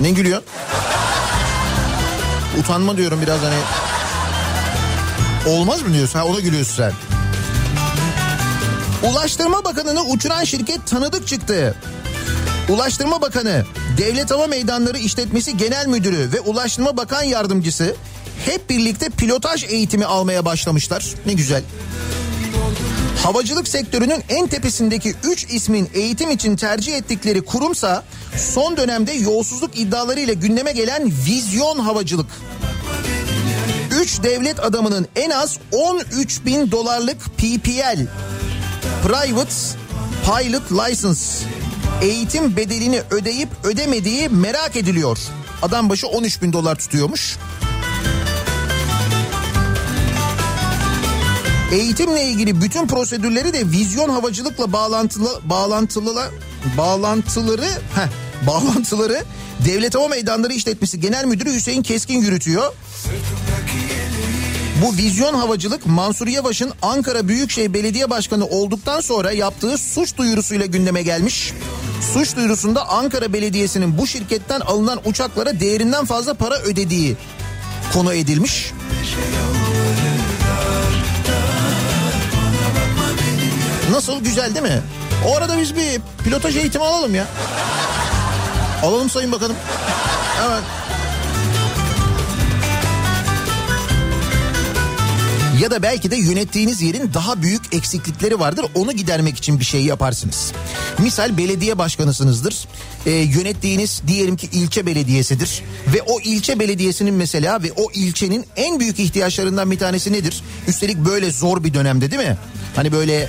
[0.00, 0.48] Ne gülüyorsun?
[2.60, 3.58] Utanma diyorum biraz hani.
[5.56, 6.18] Olmaz mı diyorsun?
[6.18, 6.92] Ha ona gülüyorsun sen.
[9.10, 11.74] Ulaştırma Bakanı'nı uçuran şirket tanıdık çıktı.
[12.68, 13.64] Ulaştırma Bakanı,
[13.98, 17.96] Devlet Hava Meydanları İşletmesi Genel Müdürü ve Ulaştırma Bakan Yardımcısı
[18.44, 21.14] hep birlikte pilotaj eğitimi almaya başlamışlar.
[21.26, 21.62] Ne güzel.
[23.22, 28.04] Havacılık sektörünün en tepesindeki 3 ismin eğitim için tercih ettikleri kurumsa
[28.36, 32.26] son dönemde yolsuzluk iddialarıyla gündeme gelen Vizyon Havacılık.
[34.00, 38.06] 3 devlet adamının en az 13 bin dolarlık PPL
[39.02, 39.54] Private
[40.24, 41.44] Pilot License
[42.02, 45.18] eğitim bedelini ödeyip ödemediği merak ediliyor.
[45.62, 47.36] Adam başı 13 bin dolar tutuyormuş.
[51.72, 56.30] Eğitimle ilgili bütün prosedürleri de vizyon havacılıkla bağlantılı bağlantılı
[56.78, 58.08] bağlantıları heh,
[58.46, 59.24] bağlantıları
[59.64, 62.72] Devlet Hava Meydanları İşletmesi Genel Müdürü Hüseyin Keskin yürütüyor.
[64.82, 71.02] Bu vizyon havacılık Mansur Yavaş'ın Ankara Büyükşehir Belediye Başkanı olduktan sonra yaptığı suç duyurusuyla gündeme
[71.02, 71.52] gelmiş.
[72.12, 77.16] Suç duyurusunda Ankara Belediyesi'nin bu şirketten alınan uçaklara değerinden fazla para ödediği
[77.92, 78.72] konu edilmiş.
[84.08, 84.82] Nasıl güzel değil mi?
[85.26, 87.26] O arada biz bir pilotaj eğitimi alalım ya.
[88.82, 89.56] Alalım sayın bakanım.
[90.48, 90.62] Evet.
[95.62, 98.66] Ya da belki de yönettiğiniz yerin daha büyük eksiklikleri vardır.
[98.74, 100.52] Onu gidermek için bir şey yaparsınız.
[100.98, 102.68] Misal belediye başkanısınızdır.
[103.06, 105.62] Ee, yönettiğiniz diyelim ki ilçe belediyesidir.
[105.94, 110.42] Ve o ilçe belediyesinin mesela ve o ilçenin en büyük ihtiyaçlarından bir tanesi nedir?
[110.68, 112.36] Üstelik böyle zor bir dönemde değil mi?
[112.76, 113.28] Hani böyle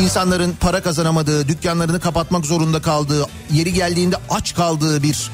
[0.00, 5.30] insanların para kazanamadığı, dükkanlarını kapatmak zorunda kaldığı, yeri geldiğinde aç kaldığı bir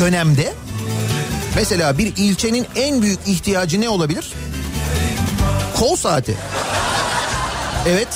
[0.00, 0.54] dönemde
[1.56, 4.32] mesela bir ilçenin en büyük ihtiyacı ne olabilir?
[5.76, 6.36] Kol saati.
[7.88, 8.08] Evet.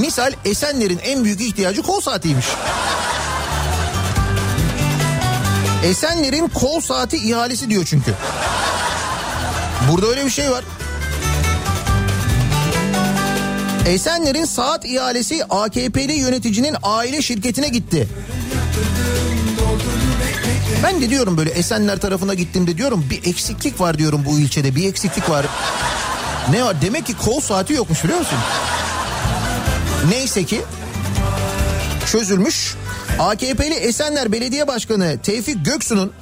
[0.00, 2.46] Misal Esenler'in en büyük ihtiyacı kol saatiymiş.
[5.84, 8.14] Esenler'in kol saati ihalesi diyor çünkü.
[9.90, 10.64] Burada öyle bir şey var.
[13.86, 18.08] Esenler'in saat ihalesi AKP'li yöneticinin aile şirketine gitti.
[20.82, 24.88] Ben de diyorum böyle Esenler tarafına gittiğimde diyorum bir eksiklik var diyorum bu ilçede bir
[24.88, 25.46] eksiklik var.
[26.50, 28.38] Ne var demek ki kol saati yokmuş biliyor musun?
[30.10, 30.60] Neyse ki
[32.06, 32.74] çözülmüş.
[33.18, 36.12] AKP'li Esenler Belediye Başkanı Tevfik Göksu'nun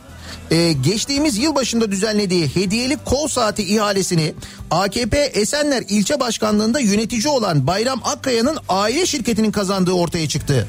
[0.51, 4.35] e, geçtiğimiz yıl başında düzenlediği hediyelik kol saati ihalesini
[4.71, 10.69] AKP Esenler ilçe başkanlığında yönetici olan Bayram Akkaya'nın aile şirketinin kazandığı ortaya çıktı.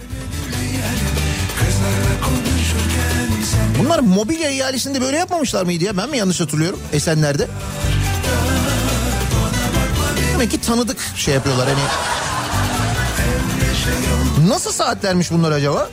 [3.79, 5.97] Bunlar mobilya ihalesinde böyle yapmamışlar mıydı ya?
[5.97, 7.47] Ben mi yanlış hatırlıyorum Esenler'de?
[10.33, 11.79] Demek ki tanıdık şey yapıyorlar hani.
[14.49, 15.89] Nasıl saatlermiş bunlar acaba?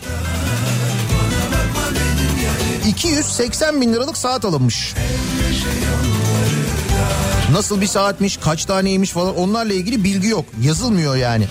[2.89, 4.95] 280 bin liralık saat alınmış.
[7.53, 10.45] Nasıl bir saatmiş, kaç taneymiş falan onlarla ilgili bilgi yok.
[10.63, 11.49] Yazılmıyor yani.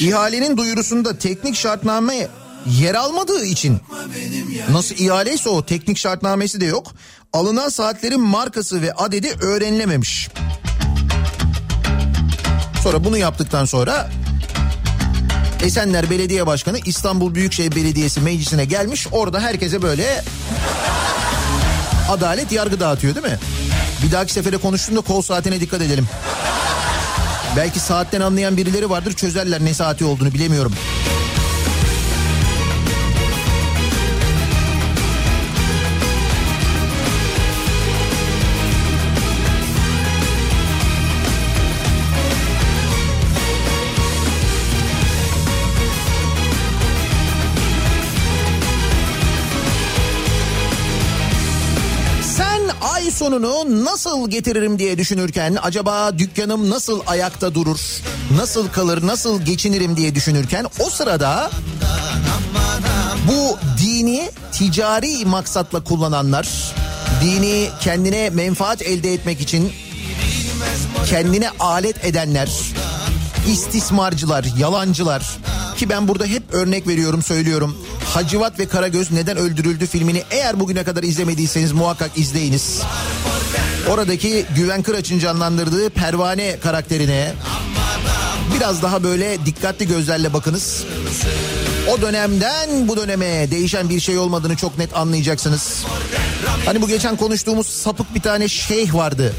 [0.00, 2.28] İhalenin duyurusunda teknik şartname
[2.66, 3.78] yer almadığı için
[4.70, 6.92] nasıl ihaleyse o teknik şartnamesi de yok.
[7.32, 10.28] Alınan saatlerin markası ve adedi öğrenilememiş.
[12.82, 14.10] Sonra bunu yaptıktan sonra
[15.62, 19.06] Esenler Belediye Başkanı İstanbul Büyükşehir Belediyesi meclisine gelmiş.
[19.12, 20.24] Orada herkese böyle
[22.08, 23.38] adalet yargı dağıtıyor değil mi?
[24.04, 26.08] Bir dahaki sefere konuştuğumda kol saatine dikkat edelim.
[27.56, 30.72] Belki saatten anlayan birileri vardır çözerler ne saati olduğunu bilemiyorum.
[53.20, 57.80] Sonunu nasıl getiririm diye düşünürken acaba dükkanım nasıl ayakta durur,
[58.36, 61.50] nasıl kalır, nasıl geçinirim diye düşünürken o sırada
[63.28, 66.74] bu dini ticari maksatla kullananlar,
[67.22, 69.72] dini kendine menfaat elde etmek için
[71.06, 72.50] kendine alet edenler,
[73.48, 75.38] istismarcılar, yalancılar
[75.76, 77.76] ki ben burada hep örnek veriyorum söylüyorum.
[78.14, 82.82] Hacivat ve Karagöz neden öldürüldü filmini eğer bugüne kadar izlemediyseniz muhakkak izleyiniz.
[83.88, 87.32] Oradaki Güven Kıraç'ın canlandırdığı Pervane karakterine
[88.56, 90.84] biraz daha böyle dikkatli gözlerle bakınız.
[91.88, 95.84] O dönemden bu döneme değişen bir şey olmadığını çok net anlayacaksınız.
[96.66, 99.34] Hani bu geçen konuştuğumuz sapık bir tane şeyh vardı.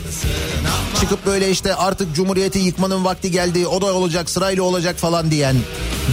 [1.00, 5.56] Çıkıp böyle işte artık cumhuriyeti yıkmanın vakti geldi o da olacak sırayla olacak falan diyen.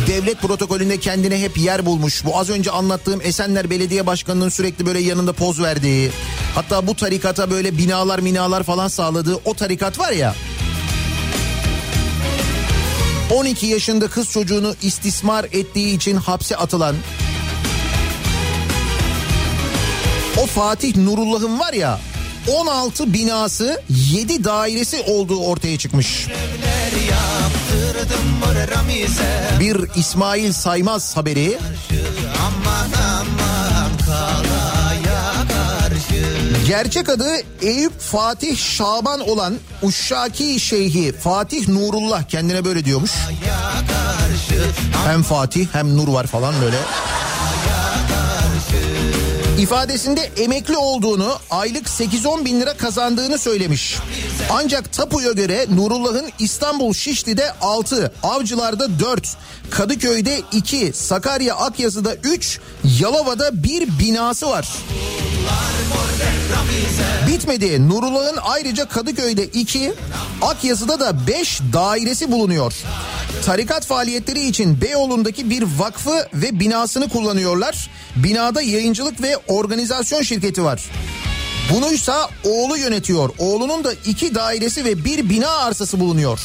[0.07, 2.25] Devlet protokolünde kendine hep yer bulmuş.
[2.25, 6.11] Bu az önce anlattığım Esenler Belediye Başkanı'nın sürekli böyle yanında poz verdiği.
[6.55, 10.35] Hatta bu tarikata böyle binalar minalar falan sağladığı o tarikat var ya.
[13.35, 16.97] 12 yaşında kız çocuğunu istismar ettiği için hapse atılan
[20.43, 22.01] o Fatih Nurullah'ın var ya
[22.49, 26.27] 16 binası 7 dairesi olduğu ortaya çıkmış.
[29.61, 31.59] Bir İsmail Saymaz haberi.
[36.67, 37.31] Gerçek adı
[37.63, 43.13] Eyüp Fatih Şaban olan Uşşaki Şeyhi Fatih Nurullah kendine böyle diyormuş.
[45.07, 46.77] Hem Fatih hem Nur var falan böyle.
[49.59, 53.97] İfadesinde emekli olduğunu, aylık 8-10 bin lira kazandığını söylemiş.
[54.51, 59.37] Ancak tapuya göre Nurullah'ın İstanbul Şişli'de 6, Avcılar'da 4,
[59.71, 62.61] Kadıköy'de 2, Sakarya Akyazı'da 3,
[63.01, 64.69] Yalova'da bir binası var.
[67.27, 67.89] Bitmedi.
[67.89, 69.93] Nurullah'ın ayrıca Kadıköy'de 2,
[70.43, 72.75] Akyazı'da da 5 dairesi bulunuyor.
[73.45, 77.91] Tarikat faaliyetleri için Beyoğlu'ndaki bir vakfı ve binasını kullanıyorlar.
[78.17, 80.85] Binada yayıncılık ve organizasyon şirketi var.
[81.75, 83.31] Bunuysa oğlu yönetiyor.
[83.39, 86.41] Oğlunun da iki dairesi ve bir bina arsası bulunuyor.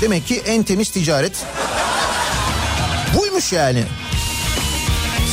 [0.00, 1.44] Demek ki en temiz ticaret
[3.18, 3.84] buymuş yani.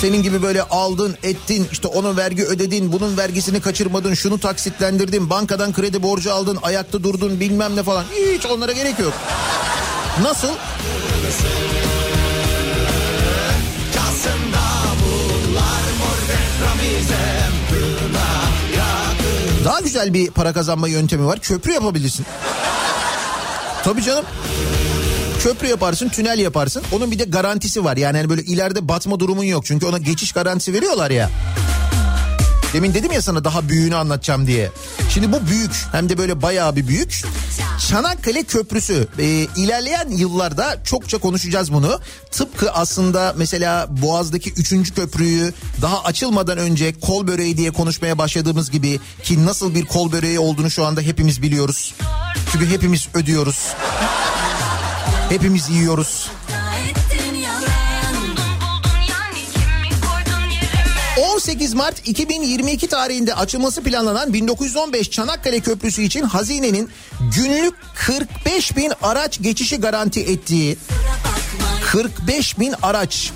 [0.03, 5.73] Senin gibi böyle aldın ettin işte onun vergi ödedin bunun vergisini kaçırmadın şunu taksitlendirdin bankadan
[5.73, 9.13] kredi borcu aldın ayakta durdun bilmem ne falan hiç onlara gerek yok.
[10.21, 10.47] Nasıl?
[19.65, 21.39] Daha güzel bir para kazanma yöntemi var.
[21.39, 22.25] Köprü yapabilirsin.
[23.83, 24.25] Tabii canım.
[25.43, 26.83] Köprü yaparsın, tünel yaparsın.
[26.91, 27.97] Onun bir de garantisi var.
[27.97, 29.65] Yani hani böyle ileride batma durumun yok.
[29.65, 31.29] Çünkü ona geçiş garantisi veriyorlar ya.
[32.73, 34.71] Demin dedim ya sana daha büyüğünü anlatacağım diye.
[35.09, 37.21] Şimdi bu büyük hem de böyle bayağı bir büyük.
[37.89, 39.25] Çanakkale Köprüsü ee,
[39.55, 41.99] ilerleyen yıllarda çokça konuşacağız bunu.
[42.31, 44.93] Tıpkı aslında mesela Boğaz'daki 3.
[44.93, 50.39] köprüyü daha açılmadan önce kol böreği diye konuşmaya başladığımız gibi ki nasıl bir kol böreği
[50.39, 51.93] olduğunu şu anda hepimiz biliyoruz.
[52.51, 53.67] Çünkü hepimiz ödüyoruz.
[55.33, 56.31] Hepimiz yiyoruz.
[61.17, 66.89] 18 18 Mart 2022 tarihinde açılması planlanan 1915 Çanakkale Köprüsü için hazinenin
[67.35, 70.77] günlük 45 bin araç geçişi garanti ettiği
[71.91, 73.31] 45 bin araç.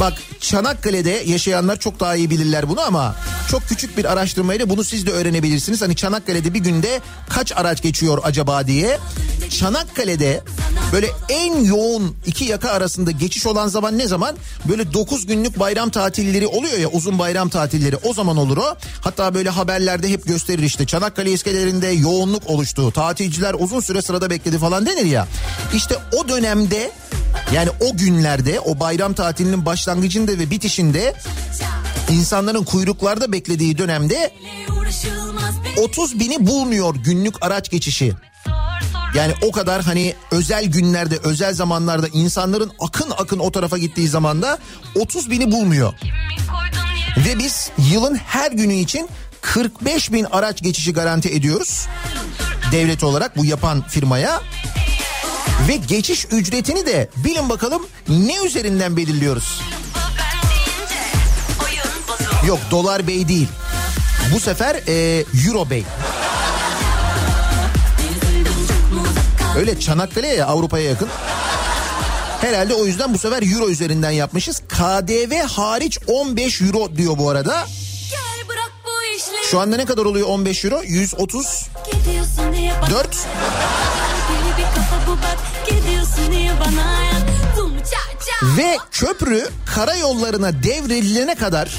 [0.00, 3.14] Bak Çanakkale'de yaşayanlar çok daha iyi bilirler bunu ama
[3.50, 5.82] çok küçük bir araştırmayla bunu siz de öğrenebilirsiniz.
[5.82, 8.98] Hani Çanakkale'de bir günde kaç araç geçiyor acaba diye.
[9.50, 10.42] Çanakkale'de
[10.92, 14.36] böyle en yoğun iki yaka arasında geçiş olan zaman ne zaman?
[14.68, 18.76] Böyle 9 günlük bayram tatilleri oluyor ya uzun bayram tatilleri o zaman olur o.
[19.00, 22.90] Hatta böyle haberlerde hep gösterir işte Çanakkale iskelerinde yoğunluk oluştu.
[22.92, 25.28] Tatilciler uzun süre sırada bekledi falan denir ya.
[25.74, 26.90] İşte o dönemde
[27.54, 31.14] yani o günlerde o bayram tatilinin başlangıcında ve bitişinde
[32.10, 34.32] insanların kuyruklarda beklediği dönemde
[35.76, 38.12] 30 bini bulmuyor günlük araç geçişi.
[39.14, 44.58] Yani o kadar hani özel günlerde özel zamanlarda insanların akın akın o tarafa gittiği zamanda
[44.94, 45.92] 30 bini bulmuyor.
[47.16, 49.08] Ve biz yılın her günü için
[49.40, 51.86] 45 bin araç geçişi garanti ediyoruz.
[52.72, 54.40] Devlet olarak bu yapan firmaya.
[55.68, 59.60] Ve geçiş ücretini de bilin bakalım ne üzerinden belirliyoruz?
[62.46, 63.48] Yok dolar bey değil.
[64.34, 65.84] Bu sefer e, euro bey.
[69.56, 71.08] Öyle Çanakkale ya Avrupa'ya yakın.
[72.40, 74.62] Herhalde o yüzden bu sefer euro üzerinden yapmışız.
[74.68, 77.66] KDV hariç 15 euro diyor bu arada.
[79.50, 80.82] Şu anda ne kadar oluyor 15 euro?
[80.82, 82.90] 130 Gidiyorsun diye bak.
[82.90, 83.26] 4
[88.56, 91.70] ve köprü karayollarına devredilene kadar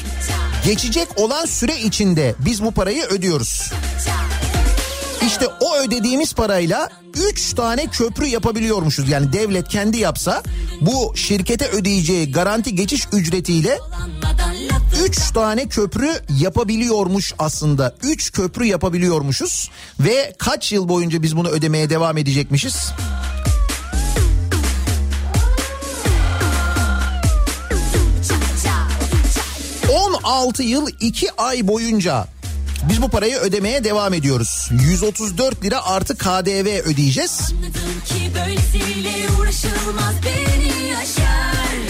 [0.65, 3.71] geçecek olan süre içinde biz bu parayı ödüyoruz.
[5.27, 6.89] İşte o ödediğimiz parayla
[7.31, 9.09] 3 tane köprü yapabiliyormuşuz.
[9.09, 10.43] Yani devlet kendi yapsa
[10.81, 16.09] bu şirkete ödeyeceği garanti geçiş ücretiyle Anmadan lafı 3 tane köprü
[16.39, 17.95] yapabiliyormuş aslında.
[18.03, 19.69] 3 köprü yapabiliyormuşuz
[19.99, 22.91] ve kaç yıl boyunca biz bunu ödemeye devam edecekmişiz?
[30.23, 32.27] 6 yıl 2 ay boyunca
[32.89, 34.69] biz bu parayı ödemeye devam ediyoruz.
[34.71, 37.53] 134 lira artı KDV ödeyeceğiz.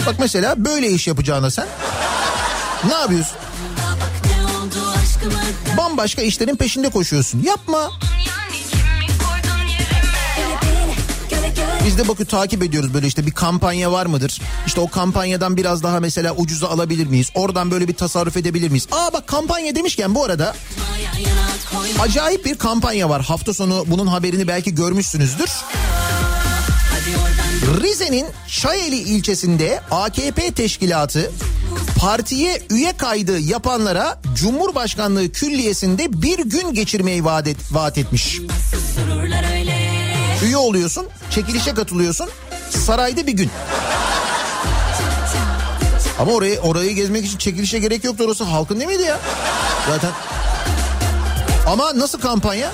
[0.06, 1.66] Bak mesela böyle iş yapacağına sen
[2.88, 3.36] ne yapıyorsun?
[5.78, 7.42] Bambaşka işlerin peşinde koşuyorsun.
[7.42, 7.90] Yapma.
[11.86, 14.40] Biz de bakı takip ediyoruz böyle işte bir kampanya var mıdır?
[14.66, 17.30] İşte o kampanyadan biraz daha mesela ucuza alabilir miyiz?
[17.34, 18.86] Oradan böyle bir tasarruf edebilir miyiz?
[18.92, 20.54] Aa bak kampanya demişken bu arada
[22.00, 23.22] acayip bir kampanya var.
[23.22, 25.50] Hafta sonu bunun haberini belki görmüşsünüzdür.
[27.82, 31.32] Rize'nin Çayeli ilçesinde AKP teşkilatı
[31.96, 38.40] partiye üye kaydı yapanlara Cumhurbaşkanlığı külliyesinde bir gün geçirmeyi vaat, et, vaat etmiş.
[40.44, 42.28] Üye oluyorsun, çekilişe katılıyorsun,
[42.70, 43.50] sarayda bir gün.
[46.18, 49.18] Ama orayı orayı gezmek için çekilişe gerek yoktu orası halkın değil miydi ya?
[49.88, 50.10] Zaten.
[51.66, 52.70] Ama nasıl kampanya?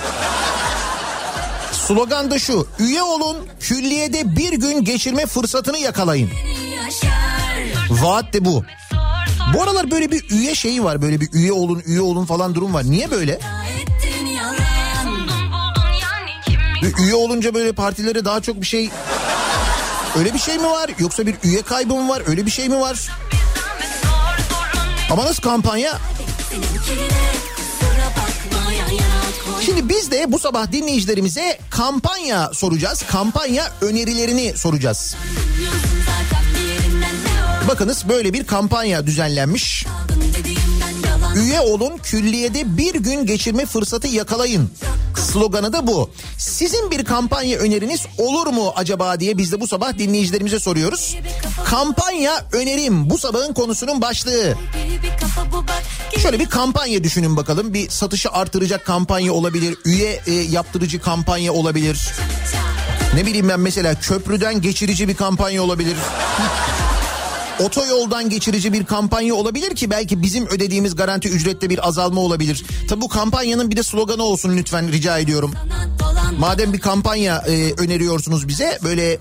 [1.87, 2.67] Slogan da şu.
[2.79, 6.29] Üye olun, külliyede bir gün geçirme fırsatını yakalayın.
[7.89, 8.63] Vaat de bu.
[9.53, 11.01] Bu aralar böyle bir üye şeyi var.
[11.01, 12.83] Böyle bir üye olun, üye olun falan durum var.
[12.83, 13.39] Niye böyle?
[16.99, 18.89] Üye olunca böyle partilere daha çok bir şey...
[20.17, 20.89] Öyle bir şey mi var?
[20.99, 22.23] Yoksa bir üye kaybı mı var?
[22.27, 23.09] Öyle bir şey mi var?
[25.11, 25.97] Ama nasıl kampanya?
[29.65, 33.03] Şimdi biz de bu sabah dinleyicilerimize kampanya soracağız.
[33.11, 35.15] Kampanya önerilerini soracağız.
[37.67, 39.85] Bakınız böyle bir kampanya düzenlenmiş.
[41.35, 44.71] Üye olun külliyede bir gün geçirme fırsatı yakalayın.
[45.21, 46.09] Sloganı da bu.
[46.37, 51.15] Sizin bir kampanya öneriniz olur mu acaba diye biz de bu sabah dinleyicilerimize soruyoruz.
[51.65, 54.55] Kampanya önerim bu sabahın konusunun başlığı.
[56.21, 57.73] Şöyle bir kampanya düşünün bakalım.
[57.73, 59.77] Bir satışı artıracak kampanya olabilir.
[59.85, 62.11] Üye e, yaptırıcı kampanya olabilir.
[63.15, 65.95] Ne bileyim ben mesela köprüden geçirici bir kampanya olabilir.
[67.65, 72.65] Otoyoldan geçirici bir kampanya olabilir ki belki bizim ödediğimiz garanti ücrette bir azalma olabilir.
[72.89, 75.53] Tabi bu kampanyanın bir de sloganı olsun lütfen rica ediyorum.
[76.39, 79.19] Madem bir kampanya e, öneriyorsunuz bize böyle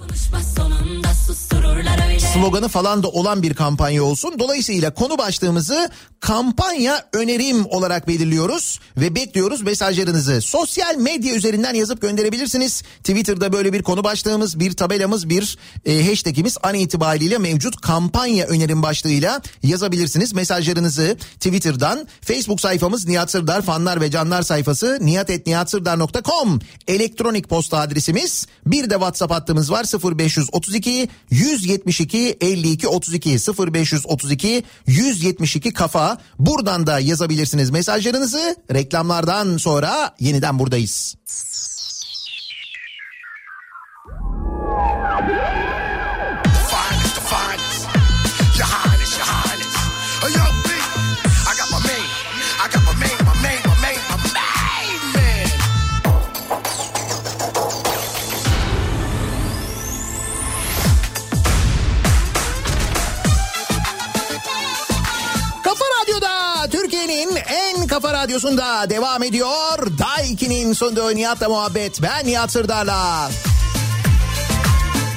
[2.34, 4.34] sloganı falan da olan bir kampanya olsun.
[4.38, 10.40] Dolayısıyla konu başlığımızı kampanya önerim olarak belirliyoruz ve bekliyoruz mesajlarınızı.
[10.40, 12.82] Sosyal medya üzerinden yazıp gönderebilirsiniz.
[12.82, 18.82] Twitter'da böyle bir konu başlığımız, bir tabelamız, bir e, hashtagimiz an itibariyle mevcut kampanya önerim
[18.82, 20.32] başlığıyla yazabilirsiniz.
[20.32, 26.58] Mesajlarınızı Twitter'dan, Facebook sayfamız Nihat Sırdar fanlar ve canlar sayfası nihatetnihatsırdar.com
[26.88, 28.46] elektronik posta adresimiz.
[28.66, 29.84] Bir de WhatsApp hattımız var
[30.18, 33.38] 0532 172 52 32
[33.72, 36.18] 0532 172 kafa.
[36.38, 38.56] Buradan da yazabilirsiniz mesajlarınızı.
[38.72, 41.14] Reklamlardan sonra yeniden buradayız.
[67.90, 69.98] Kafa radyosunda devam ediyor.
[69.98, 72.02] Daiki'nin sunduğu Nihat'la muhabbet.
[72.02, 73.30] Ben Nihat Sırdar'la.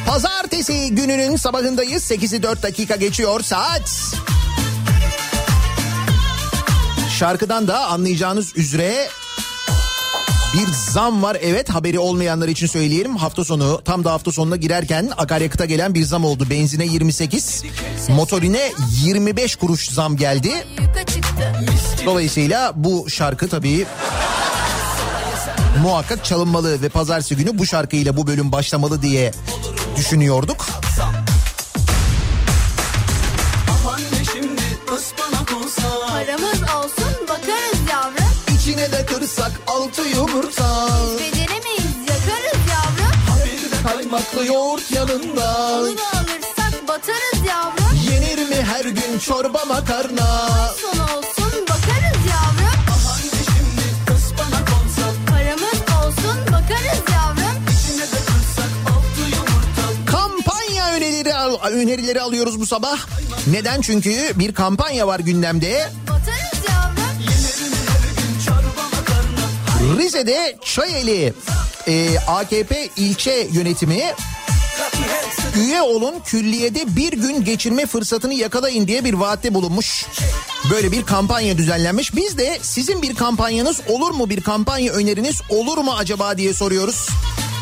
[0.05, 2.11] Pazartesi gününün sabahındayız.
[2.11, 4.15] 8'i 4 dakika geçiyor saat.
[7.19, 9.09] Şarkıdan da anlayacağınız üzere
[10.53, 13.15] bir zam var evet haberi olmayanlar için söyleyelim.
[13.15, 16.47] Hafta sonu tam da hafta sonuna girerken akaryakıta gelen bir zam oldu.
[16.49, 17.63] Benzine 28,
[18.09, 18.71] motorine
[19.03, 20.51] 25 kuruş zam geldi.
[22.05, 23.85] Dolayısıyla bu şarkı tabii
[25.83, 29.31] muhakkak çalınmalı ve pazartesi günü bu şarkıyla bu bölüm başlamalı diye
[29.97, 30.65] düşünüyorduk.
[36.13, 37.02] Paramız olsun
[38.83, 40.87] İçine de kırsak altı yumurta.
[41.19, 43.83] Beceremeyiz yakarız yavrum.
[43.87, 45.69] Kaymaklı yoğurt yanında.
[45.79, 47.99] Bunu alırsak batarız yavrum.
[48.11, 50.49] Yenir mi her gün çorba makarna?
[50.81, 52.79] Son olsun bakarız yavrum.
[53.11, 57.63] Anne şimdi ıspanak olsa Paramız olsun bakarız yavrum.
[57.73, 62.97] içine de kırsak altı yumurta Kampanya önerileri, al- önerileri alıyoruz bu sabah.
[63.47, 63.81] Neden?
[63.81, 65.89] Çünkü bir kampanya var gündemde.
[66.09, 66.52] Batarız
[69.97, 71.33] Rize'de Çayeli
[71.87, 74.03] e, AKP ilçe yönetimi
[75.57, 80.05] üye olun külliyede bir gün geçirme fırsatını yakalayın diye bir vaatte bulunmuş.
[80.71, 82.15] Böyle bir kampanya düzenlenmiş.
[82.15, 87.07] Biz de sizin bir kampanyanız olur mu bir kampanya öneriniz olur mu acaba diye soruyoruz.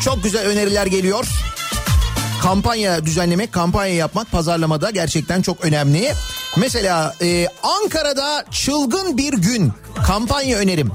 [0.04, 1.26] Çok güzel öneriler geliyor.
[2.42, 6.12] Kampanya düzenlemek, kampanya yapmak pazarlamada gerçekten çok önemli.
[6.56, 9.72] Mesela e, Ankara'da çılgın bir gün
[10.06, 10.90] kampanya önerim.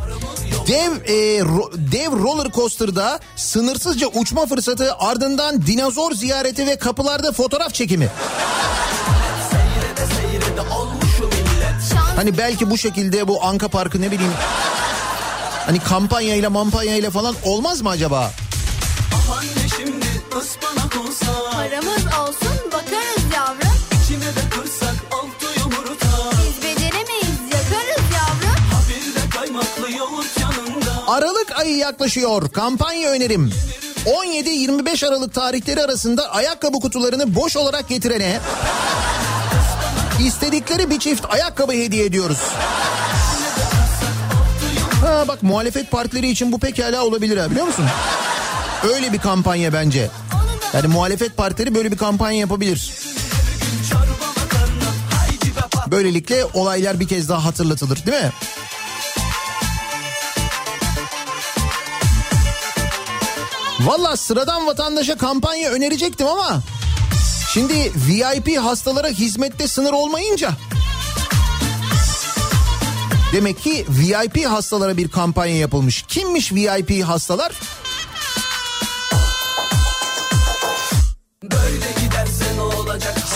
[0.67, 7.73] Dev e, ro- dev roller coaster'da sınırsızca uçma fırsatı ardından dinozor ziyareti ve kapılarda fotoğraf
[7.73, 8.09] çekimi.
[12.15, 14.33] Hani belki bu şekilde bu Anka Parkı ne bileyim
[15.65, 18.31] hani kampanyayla mampanyayla falan olmaz mı acaba?
[19.37, 20.05] Anne şimdi
[20.39, 23.66] ıspanak olsa paramız olsun bakarız yavrum.
[31.07, 32.49] Aralık ayı yaklaşıyor.
[32.49, 33.51] Kampanya önerim.
[34.05, 38.39] 17-25 Aralık tarihleri arasında ayakkabı kutularını boş olarak getirene
[40.27, 42.37] istedikleri bir çift ayakkabı hediye ediyoruz.
[45.05, 47.85] Ha bak muhalefet partileri için bu pekala olabilir ha biliyor musun?
[48.93, 50.09] Öyle bir kampanya bence.
[50.73, 52.93] Yani muhalefet partileri böyle bir kampanya yapabilir.
[55.91, 58.31] Böylelikle olaylar bir kez daha hatırlatılır değil mi?
[63.79, 66.61] Valla sıradan vatandaşa kampanya önerecektim ama
[67.53, 70.51] şimdi VIP hastalara hizmette sınır olmayınca
[73.33, 76.05] demek ki VIP hastalara bir kampanya yapılmış.
[76.07, 77.51] Kimmiş VIP hastalar?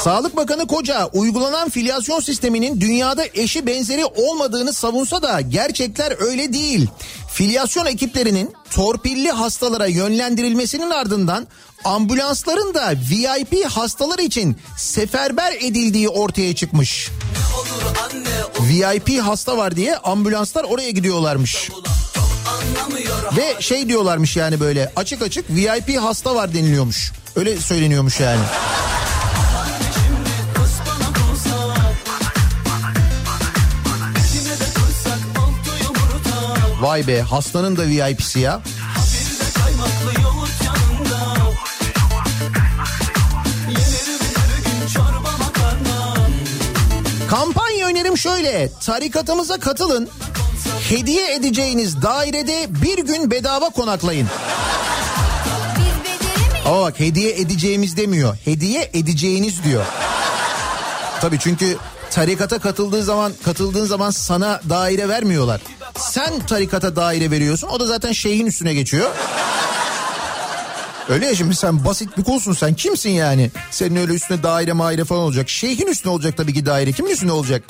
[0.03, 6.87] Sağlık Bakanı Koca uygulanan filyasyon sisteminin dünyada eşi benzeri olmadığını savunsa da gerçekler öyle değil.
[7.33, 11.47] Filyasyon ekiplerinin torpilli hastalara yönlendirilmesinin ardından
[11.83, 17.09] ambulansların da VIP hastalar için seferber edildiği ortaya çıkmış.
[18.59, 21.69] VIP hasta var diye ambulanslar oraya gidiyorlarmış.
[23.37, 27.11] Ve şey diyorlarmış yani böyle açık açık VIP hasta var deniliyormuş.
[27.35, 28.41] Öyle söyleniyormuş yani.
[36.81, 38.61] Vay be hastanın da VIP'si ya.
[47.29, 48.71] Kampanya önerim şöyle.
[48.85, 50.09] Tarikatımıza katılın.
[50.89, 54.27] Hediye edeceğiniz dairede bir gün bedava konaklayın.
[56.65, 58.37] Ama bak hediye edeceğimiz demiyor.
[58.45, 59.85] Hediye edeceğiniz diyor.
[61.21, 61.77] Tabii çünkü
[62.11, 65.61] tarikata katıldığı zaman katıldığın zaman sana daire vermiyorlar.
[65.97, 67.67] Sen tarikata daire veriyorsun.
[67.67, 69.09] O da zaten şeyhin üstüne geçiyor.
[71.09, 73.51] Öyle ya şimdi sen basit bir kulsun sen kimsin yani?
[73.71, 75.49] Senin öyle üstüne daire maire falan olacak.
[75.49, 76.91] Şeyhin üstüne olacak tabii ki daire.
[76.91, 77.63] Kimin üstüne olacak?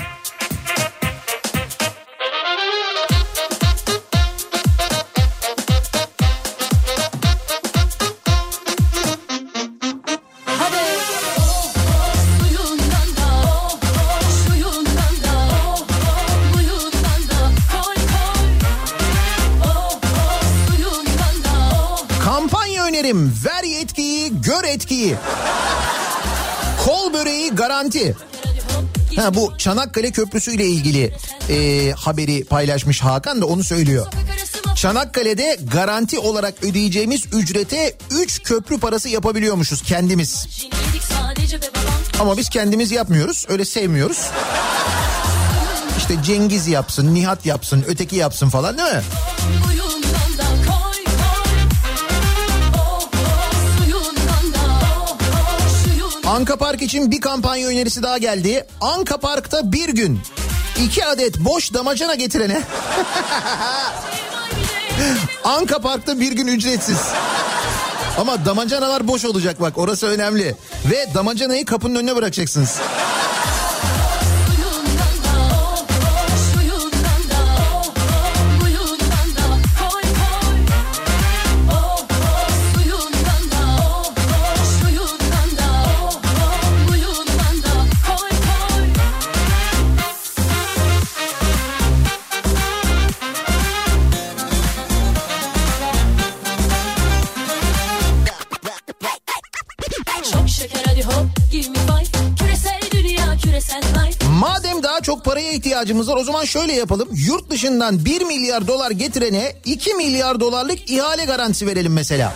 [25.01, 25.15] Etkiyi.
[26.85, 28.15] Kol böreği garanti.
[29.15, 31.13] Ha bu Çanakkale Köprüsü ile ilgili
[31.49, 34.07] e, haberi paylaşmış Hakan da onu söylüyor.
[34.75, 40.47] Çanakkale'de garanti olarak ödeyeceğimiz ücrete 3 köprü parası yapabiliyormuşuz kendimiz.
[42.19, 43.45] Ama biz kendimiz yapmıyoruz.
[43.49, 44.19] Öyle sevmiyoruz.
[45.97, 49.01] İşte Cengiz yapsın, Nihat yapsın, öteki yapsın falan değil mi?
[56.31, 58.65] Anka Park için bir kampanya önerisi daha geldi.
[58.81, 60.19] Anka Park'ta bir gün
[60.83, 62.61] iki adet boş damacana getirene
[65.43, 66.97] Anka Park'ta bir gün ücretsiz.
[68.17, 70.55] Ama damacanalar boş olacak bak orası önemli.
[70.91, 72.79] Ve damacanayı kapının önüne bırakacaksınız.
[105.61, 107.09] İhtiyacımız var o zaman şöyle yapalım.
[107.13, 112.33] Yurt dışından 1 milyar dolar getirene 2 milyar dolarlık ihale garantisi verelim mesela.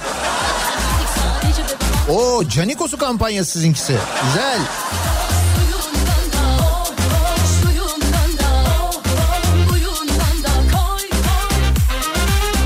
[2.10, 3.94] Oo Canikos'u kampanyası sizinkisi.
[4.26, 4.60] Güzel.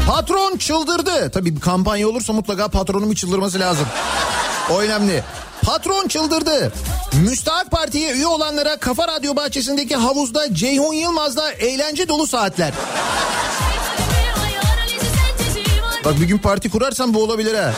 [0.07, 1.31] Patron çıldırdı.
[1.31, 3.87] Tabii bir kampanya olursa mutlaka patronun çıldırması lazım.
[4.69, 5.23] O önemli.
[5.63, 6.71] Patron çıldırdı.
[7.23, 12.73] Müstahak Parti'ye üye olanlara Kafa Radyo bahçesindeki havuzda Ceyhun Yılmaz'la eğlence dolu saatler.
[16.05, 17.73] Bak bir gün parti kurarsan bu olabilir ha.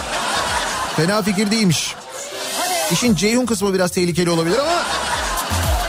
[0.98, 1.96] Fena fikir değilmiş.
[2.92, 4.84] İşin Ceyhun kısmı biraz tehlikeli olabilir ama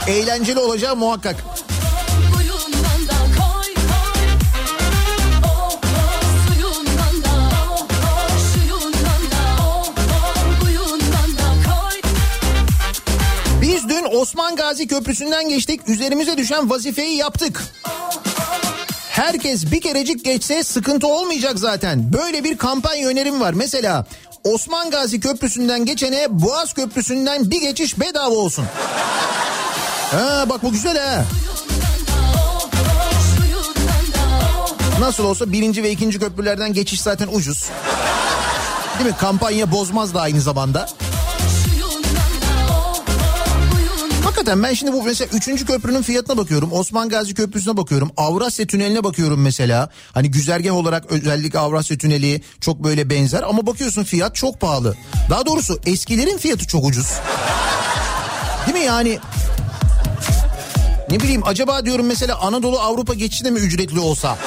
[0.07, 1.35] eğlenceli olacağı muhakkak.
[14.13, 15.81] Osman Gazi Köprüsü'nden geçtik.
[15.87, 17.63] Üzerimize düşen vazifeyi yaptık.
[19.09, 22.13] Herkes bir kerecik geçse sıkıntı olmayacak zaten.
[22.13, 23.53] Böyle bir kampanya önerim var.
[23.53, 24.05] Mesela
[24.43, 28.65] Osman Gazi Köprüsü'nden geçene Boğaz Köprüsü'nden bir geçiş bedava olsun.
[30.11, 31.25] Ha bak bu güzel ha.
[34.99, 37.69] Nasıl olsa birinci ve ikinci köprülerden geçiş zaten ucuz.
[38.99, 39.17] Değil mi?
[39.17, 40.89] Kampanya bozmaz da aynı zamanda.
[44.43, 45.65] Hakikaten ben şimdi bu mesela 3.
[45.65, 46.71] köprünün fiyatına bakıyorum.
[46.73, 48.11] Osman Gazi Köprüsü'ne bakıyorum.
[48.17, 49.89] Avrasya Tüneli'ne bakıyorum mesela.
[50.13, 53.41] Hani güzergah olarak özellikle Avrasya Tüneli çok böyle benzer.
[53.43, 54.95] Ama bakıyorsun fiyat çok pahalı.
[55.29, 57.07] Daha doğrusu eskilerin fiyatı çok ucuz.
[58.67, 59.19] Değil mi yani?
[61.09, 64.37] Ne bileyim acaba diyorum mesela Anadolu Avrupa geçişi de mi ücretli olsa?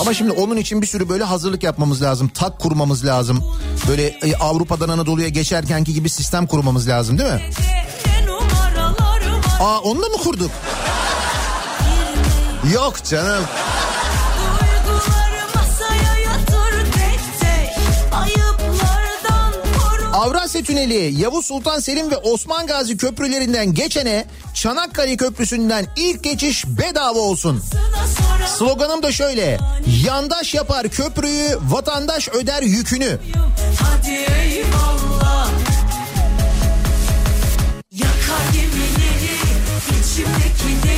[0.00, 2.28] Ama şimdi onun için bir sürü böyle hazırlık yapmamız lazım.
[2.28, 3.44] Tak kurmamız lazım.
[3.88, 7.40] Böyle e, Avrupa'dan Anadolu'ya geçerkenki gibi sistem kurmamız lazım değil mi?
[9.60, 10.50] Aa onunla mı kurduk?
[12.74, 13.44] Yok canım.
[20.14, 27.18] Avrasya Tüneli, Yavuz Sultan Selim ve Osman Gazi köprülerinden geçene Çanakkale Köprüsü'nden ilk geçiş bedava
[27.18, 27.62] olsun.
[28.58, 29.58] Sloganım da şöyle.
[30.06, 33.18] Yandaş yapar köprüyü, vatandaş öder yükünü.
[33.82, 35.48] Hadi eyvallah
[37.90, 39.34] Yakar gemileri
[40.00, 40.93] içimdeki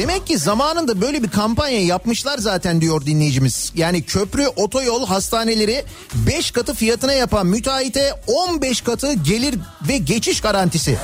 [0.00, 3.72] Demek ki zamanında böyle bir kampanya yapmışlar zaten diyor dinleyicimiz.
[3.74, 5.84] Yani köprü, otoyol, hastaneleri
[6.14, 9.54] 5 katı fiyatına yapan müteahhite 15 katı gelir
[9.88, 10.98] ve geçiş garantisi.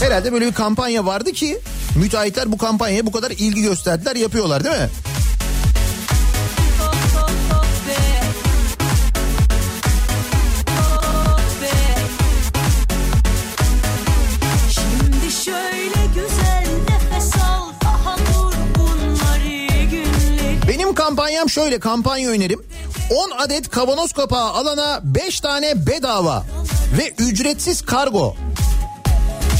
[0.00, 1.58] Herhalde böyle bir kampanya vardı ki
[1.96, 4.88] müteahhitler bu kampanyaya bu kadar ilgi gösterdiler yapıyorlar değil mi?
[21.50, 22.62] Şöyle kampanya önerim.
[23.10, 26.44] 10 adet kavanoz kapağı alana 5 tane bedava
[26.98, 28.36] ve ücretsiz kargo.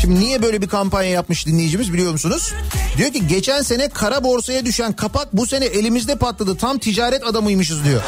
[0.01, 2.53] Şimdi niye böyle bir kampanya yapmış dinleyicimiz biliyor musunuz?
[2.97, 6.57] Diyor ki geçen sene kara borsaya düşen kapak bu sene elimizde patladı.
[6.57, 8.03] Tam ticaret adamıymışız diyor.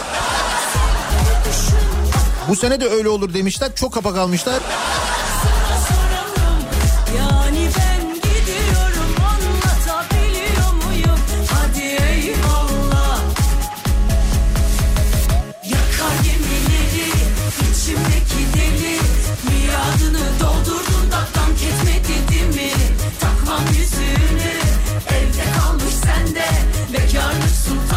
[2.48, 3.74] Bu sene de öyle olur demişler.
[3.74, 4.60] Çok kapak almışlar.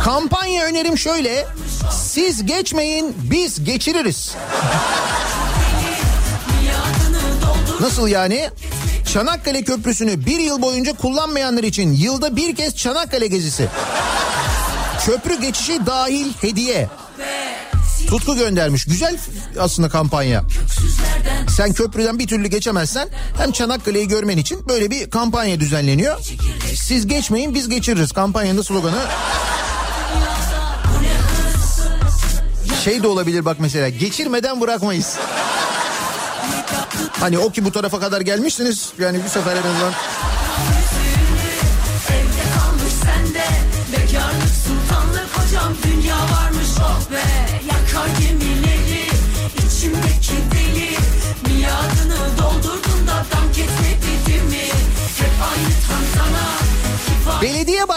[0.06, 1.48] Kampanya önerim şöyle.
[1.92, 4.36] Siz geçmeyin biz geçiririz.
[7.80, 8.50] Nasıl yani?
[9.14, 13.68] Çanakkale Köprüsü'nü bir yıl boyunca kullanmayanlar için yılda bir kez Çanakkale gezisi.
[15.06, 16.90] Köprü geçişi dahil hediye.
[18.08, 18.86] Tutku göndermiş.
[18.86, 19.18] Güzel
[19.60, 20.44] aslında kampanya.
[21.58, 26.20] Sen köprüden bir türlü geçemezsen hem Çanakkale'yi görmen için böyle bir kampanya düzenleniyor.
[26.76, 28.12] Siz geçmeyin biz geçiririz.
[28.12, 29.02] Kampanyanın sloganı
[32.84, 35.18] şey de olabilir bak mesela geçirmeden bırakmayız.
[37.20, 39.94] Hani o ki bu tarafa kadar gelmişsiniz yani bir sefer en azından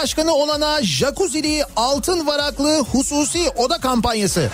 [0.09, 4.49] başkanı olana jacuzzi'li altın varaklı hususi oda kampanyası.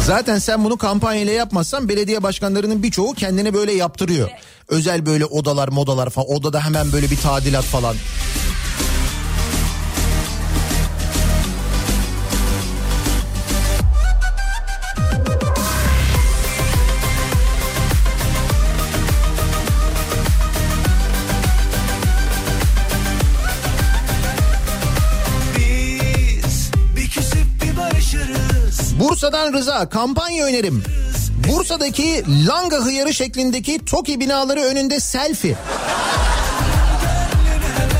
[0.00, 4.30] Zaten sen bunu kampanyayla yapmazsan belediye başkanlarının birçoğu kendine böyle yaptırıyor.
[4.68, 7.96] Özel böyle odalar modalar falan odada hemen böyle bir tadilat falan.
[29.54, 30.82] Rıza kampanya önerim.
[31.48, 35.56] Bursa'daki Langa hıyarı şeklindeki TOKİ binaları önünde selfie.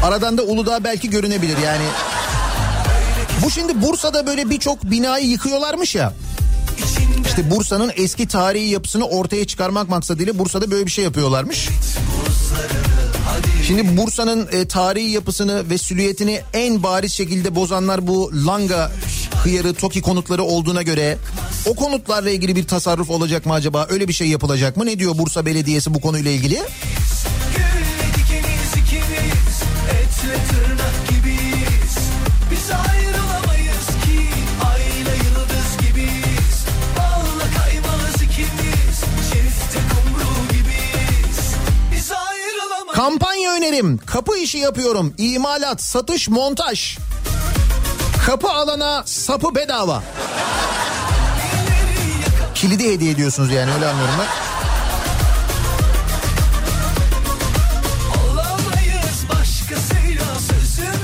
[0.03, 1.85] Aradan da Uludağ belki görünebilir yani.
[3.45, 6.13] Bu şimdi Bursa'da böyle birçok binayı yıkıyorlarmış ya.
[7.27, 11.69] İşte Bursa'nın eski tarihi yapısını ortaya çıkarmak maksadıyla Bursa'da böyle bir şey yapıyorlarmış.
[13.67, 18.91] Şimdi Bursa'nın e, tarihi yapısını ve silüetini en bariz şekilde bozanlar bu Langa
[19.45, 21.19] hıyarı TOKİ konutları olduğuna göre
[21.67, 23.87] o konutlarla ilgili bir tasarruf olacak mı acaba?
[23.91, 24.87] Öyle bir şey yapılacak mı?
[24.87, 26.55] Ne diyor Bursa Belediyesi bu konuyla ilgili?
[26.55, 31.95] Gülle dikeniz ikimiz Etle tırnak gibiyiz
[32.51, 34.29] Biz ayrılamayız ki
[34.73, 36.65] Ayla yıldız gibiyiz
[36.99, 38.99] Balla kaymalız ikimiz
[39.33, 41.39] Şerifte kumru gibiyiz
[41.93, 43.99] Biz ayrılamayız Kampanya önerim.
[43.99, 45.15] Kapı işi yapıyorum.
[45.19, 46.99] İmalat, satış, montaj.
[48.27, 50.03] Kapı alana sapı bedava.
[52.65, 54.27] Kilidi hediye ediyorsunuz yani öyle anlıyorum ben.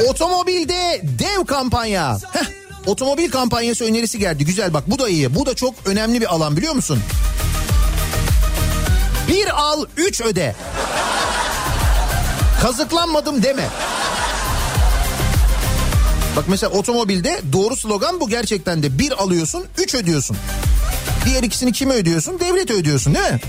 [0.08, 2.18] Otomobilde dev kampanya.
[2.32, 2.46] Heh,
[2.86, 4.44] otomobil kampanyası önerisi geldi.
[4.44, 5.34] Güzel bak bu da iyi.
[5.34, 7.00] Bu da çok önemli bir alan biliyor musun?
[9.28, 10.54] Bir al üç öde.
[12.62, 13.68] Kazıklanmadım deme.
[16.36, 20.36] Bak mesela otomobilde doğru slogan bu gerçekten de bir alıyorsun üç ödüyorsun.
[21.24, 22.40] Diğer ikisini kime ödüyorsun?
[22.40, 23.40] Devlet ödüyorsun değil mi?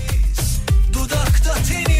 [0.92, 1.91] Dudakta tenimizi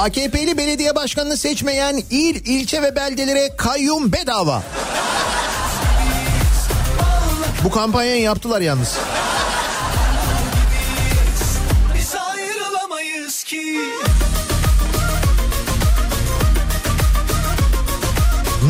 [0.00, 4.62] AKP'li belediye başkanını seçmeyen il, ilçe ve beldelere kayyum bedava.
[7.64, 8.96] Bu kampanyayı yaptılar yalnız.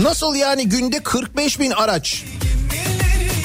[0.03, 2.24] Nasıl yani günde 45 bin araç?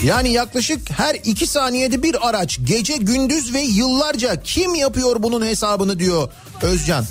[0.04, 6.00] Yani yaklaşık her iki saniyede bir araç gece gündüz ve yıllarca kim yapıyor bunun hesabını
[6.00, 6.30] diyor
[6.62, 7.06] Özcan.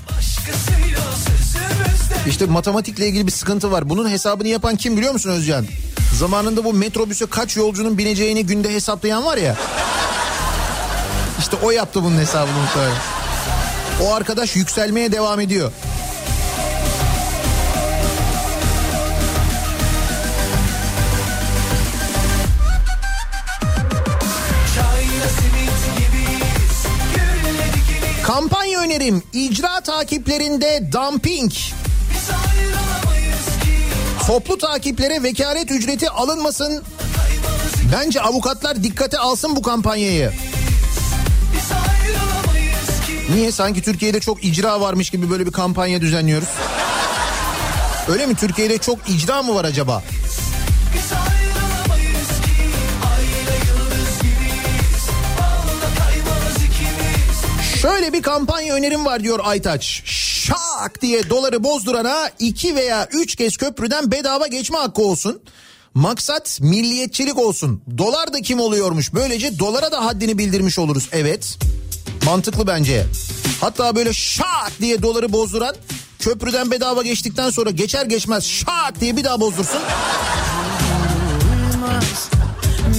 [2.29, 3.89] İşte matematikle ilgili bir sıkıntı var.
[3.89, 5.67] Bunun hesabını yapan kim biliyor musun Özcan?
[6.19, 9.57] Zamanında bu metrobüse kaç yolcunun bineceğini günde hesaplayan var ya.
[11.39, 12.97] İşte o yaptı bunun hesabını muhtemelen.
[14.03, 15.73] O arkadaş yükselmeye devam ediyor.
[28.23, 31.53] Kampanya önerim icra takiplerinde dumping.
[34.27, 36.83] Toplu takiplere vekalet ücreti alınmasın.
[37.93, 40.33] Bence avukatlar dikkate alsın bu kampanyayı.
[43.35, 46.49] Niye sanki Türkiye'de çok icra varmış gibi böyle bir kampanya düzenliyoruz?
[48.09, 48.35] Öyle mi?
[48.35, 50.03] Türkiye'de çok icra mı var acaba?
[57.85, 60.03] Şöyle bir kampanya önerim var diyor Aytaç.
[60.05, 65.43] Şak diye doları bozdurana iki veya üç kez köprüden bedava geçme hakkı olsun.
[65.95, 67.83] Maksat milliyetçilik olsun.
[67.99, 69.15] Dolar da kim oluyormuş?
[69.15, 71.09] Böylece dolara da haddini bildirmiş oluruz.
[71.13, 71.59] Evet.
[72.25, 73.07] Mantıklı bence.
[73.61, 75.77] Hatta böyle şak diye doları bozduran
[76.19, 79.81] köprüden bedava geçtikten sonra geçer geçmez şak diye bir daha bozdursun.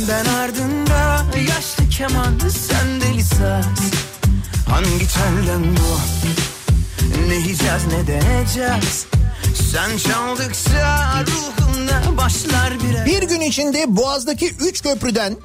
[0.09, 4.14] Ben ardında yaşlı keman sen deli saz
[4.69, 5.99] Hangi telden bu
[7.27, 9.05] Ne yiyeceğiz ne deneyeceğiz
[9.71, 15.35] Sen çaldıkça ruhumda başlar bir Bir gün içinde Boğaz'daki 3 köprüden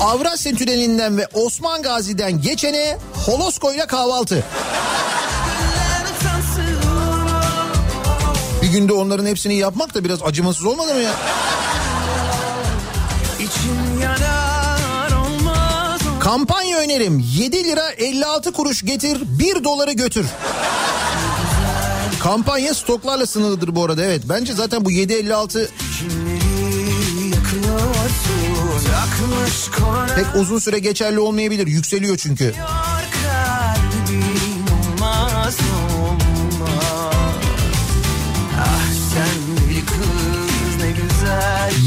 [0.00, 4.44] Avrasya Tüneli'nden ve Osman Gazi'den geçene Holosko'yla kahvaltı.
[8.62, 11.12] Bir günde onların hepsini yapmak da biraz acımasız olmadı mı ya?
[16.26, 20.26] Kampanya önerim 7 lira 56 kuruş getir 1 doları götür.
[22.22, 24.22] Kampanya stoklarla sınırlıdır bu arada evet.
[24.28, 25.68] Bence zaten bu 7.56
[25.98, 31.66] Kimleri yakıyorsun Yakmış korona pek uzun süre geçerli olmayabilir.
[31.66, 32.54] Yükseliyor çünkü.
[32.54, 34.26] kalbim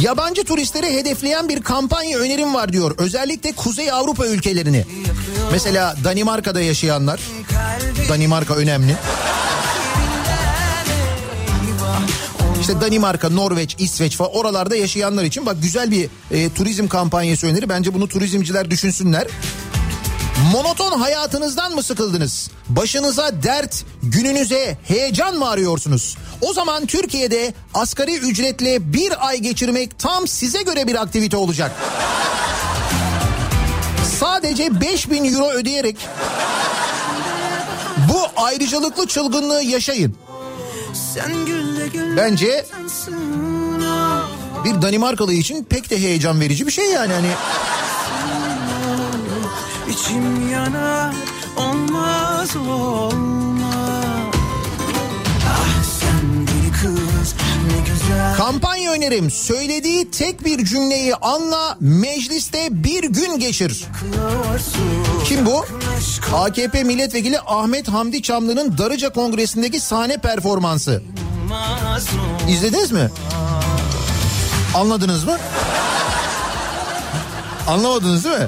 [0.02, 2.96] Yabancı turistleri hedefleyen bir kampanya önerim var diyor.
[2.98, 4.86] Özellikle Kuzey Avrupa ülkelerini.
[5.52, 7.20] Mesela Danimarka'da yaşayanlar.
[8.10, 8.96] Danimarka önemli.
[12.62, 17.70] İşte Danimarka, Norveç, İsveç falan oralarda yaşayanlar için bak güzel bir e, turizm kampanyası öneri.
[17.70, 19.28] Bence bunu turizmciler düşünsünler.
[20.52, 22.52] Monoton hayatınızdan mı sıkıldınız?
[22.70, 26.18] Başınıza dert, gününüze heyecan mı arıyorsunuz?
[26.42, 31.72] O zaman Türkiye'de asgari ücretle bir ay geçirmek tam size göre bir aktivite olacak.
[34.20, 35.98] Sadece 5000 euro ödeyerek
[38.14, 40.16] bu ayrıcalıklı çılgınlığı yaşayın.
[42.18, 42.66] Bence
[44.66, 47.32] bir Danimarkalı için pek de heyecan verici bir şey yani hani
[49.90, 51.14] İçim yanar
[51.58, 53.49] olmaz olmaz
[58.38, 63.86] kampanya önerim söylediği tek bir cümleyi anla mecliste bir gün geçir.
[65.26, 65.66] Kim bu?
[66.34, 71.04] AKP milletvekili Ahmet Hamdi Çamlı'nın Darıca Kongresi'ndeki sahne performansı.
[72.50, 73.10] İzlediniz mi?
[74.76, 75.38] Anladınız mı?
[77.68, 78.48] Anlamadınız değil mi?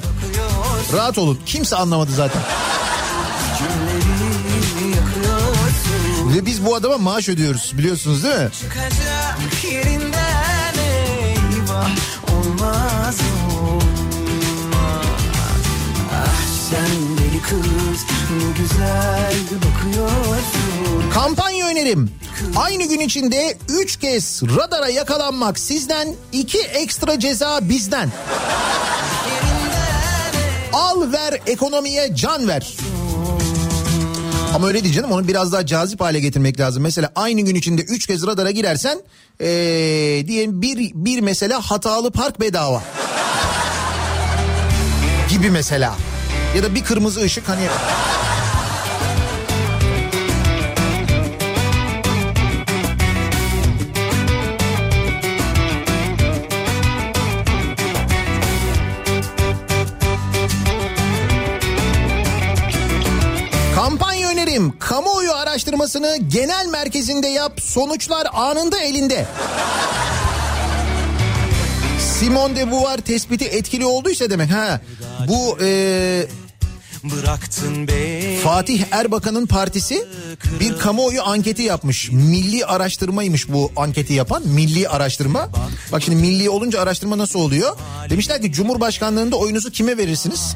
[0.93, 1.39] Rahat olun.
[1.45, 2.41] Kimse anlamadı zaten.
[6.35, 8.49] Ve biz bu adama maaş ödüyoruz biliyorsunuz değil mi?
[8.61, 11.89] Çıkacak yerinden eyvah
[12.33, 13.19] Olmaz
[13.93, 15.15] olmaz
[16.13, 22.11] Ah sen deli kız ne güzel bakıyorsun Kampanya önerim.
[22.55, 28.09] Aynı gün içinde 3 kez radara yakalanmak sizden, 2 ekstra ceza bizden.
[30.73, 32.77] Al ver ekonomiye can ver.
[34.53, 36.83] Ama öyle değil canım onu biraz daha cazip hale getirmek lazım.
[36.83, 39.01] Mesela aynı gün içinde 3 kez radara girersen
[39.41, 39.47] ee,
[40.27, 42.83] diyelim bir, bir mesela hatalı park bedava.
[45.29, 45.95] Gibi mesela.
[46.55, 47.63] Ya da bir kırmızı ışık hani
[64.61, 69.25] Efendim kamuoyu araştırmasını genel merkezinde yap sonuçlar anında elinde.
[71.99, 74.81] Simone de Beauvoir tespiti etkili olduysa demek ha
[75.27, 76.25] bu e,
[77.03, 80.05] Bıraktın beni Fatih Erbakan'ın partisi
[80.59, 82.11] bir kamuoyu anketi yapmış.
[82.11, 84.47] Milli araştırmaymış bu anketi yapan.
[84.47, 85.49] Milli araştırma.
[85.91, 87.77] Bak şimdi milli olunca araştırma nasıl oluyor?
[88.09, 90.55] Demişler ki Cumhurbaşkanlığında oyunuzu kime verirsiniz?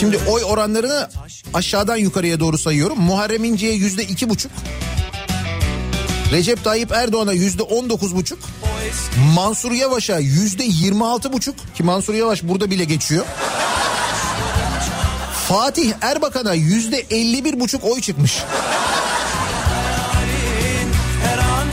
[0.00, 1.10] Şimdi oy oranlarını
[1.54, 3.00] aşağıdan yukarıya doğru sayıyorum.
[3.00, 4.52] Muharrem İnce'ye yüzde iki buçuk.
[6.32, 8.38] Recep Tayyip Erdoğan'a yüzde on dokuz buçuk.
[9.34, 11.54] Mansur Yavaş'a yüzde yirmi altı buçuk.
[11.74, 13.24] Ki Mansur Yavaş burada bile geçiyor.
[15.48, 18.38] Fatih Erbakan'a yüzde elli bir buçuk oy çıkmış.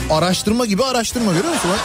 [0.10, 1.72] Araştırma gibi araştırma görüyor musun?
[1.72, 1.80] Bak.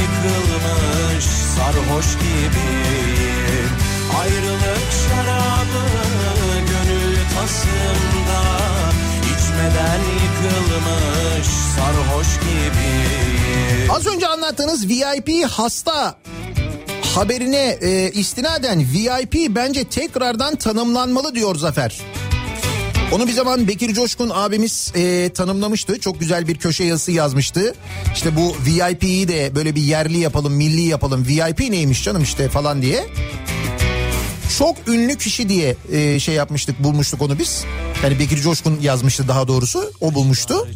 [0.00, 3.70] yıkılmış sarhoş gibiyim
[4.20, 5.84] Ayrılık şarabı
[6.68, 8.87] gönül tasımda
[9.58, 11.46] İçmeden yıkılmış
[11.76, 16.16] sarhoş gibiyim Az önce anlattığınız VIP hasta
[17.14, 22.00] haberine e, istinaden VIP bence tekrardan tanımlanmalı diyor Zafer.
[23.12, 26.00] Onu bir zaman Bekir Coşkun abimiz e, tanımlamıştı.
[26.00, 27.74] Çok güzel bir köşe yazısı yazmıştı.
[28.14, 31.26] İşte bu VIP'yi de böyle bir yerli yapalım, milli yapalım.
[31.28, 33.06] VIP neymiş canım işte falan diye.
[34.58, 37.64] Çok ünlü kişi diye e, şey yapmıştık, bulmuştuk onu biz.
[38.02, 39.92] Yani Bekir Coşkun yazmıştı daha doğrusu.
[40.00, 40.68] O bulmuştu.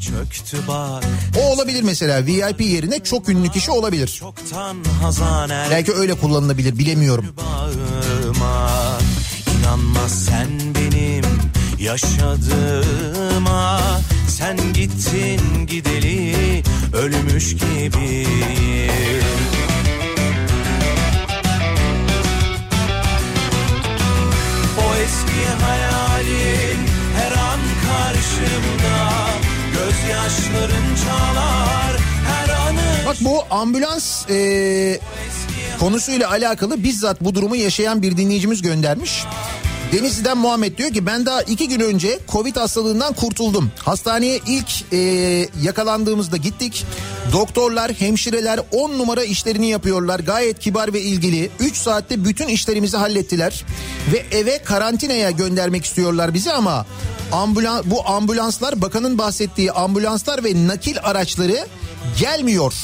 [1.39, 2.27] O olabilir mesela.
[2.27, 4.23] VIP yerine çok ünlü kişi olabilir.
[5.71, 7.27] Belki öyle kullanılabilir bilemiyorum.
[9.59, 11.25] İnanma sen benim
[11.79, 13.81] yaşadığıma
[14.29, 16.63] Sen gittin gideli
[16.93, 19.23] ölmüş gibiyim
[33.63, 35.01] ambulans e,
[35.81, 39.25] konusuyla alakalı bizzat bu durumu yaşayan bir dinleyicimiz göndermiş.
[39.93, 43.71] Denizli'den Muhammed diyor ki ben daha iki gün önce Covid hastalığından kurtuldum.
[43.79, 44.99] Hastaneye ilk e,
[45.63, 46.85] yakalandığımızda gittik.
[47.33, 50.21] Doktorlar, hemşireler 10 numara işlerini yapıyorlar.
[50.21, 51.51] Gayet kibar ve ilgili.
[51.61, 53.65] 3 saatte bütün işlerimizi hallettiler.
[54.13, 56.87] Ve eve karantinaya göndermek istiyorlar bizi ama
[57.33, 61.67] ambulans, bu ambulanslar bakanın bahsettiği ambulanslar ve nakil araçları
[62.19, 62.75] gelmiyor.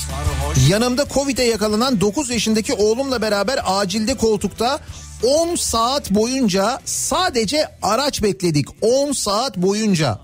[0.68, 4.78] Yanımda Covid'e yakalanan 9 yaşındaki oğlumla beraber acilde koltukta
[5.22, 8.68] 10 saat boyunca sadece araç bekledik.
[8.80, 10.18] 10 saat boyunca.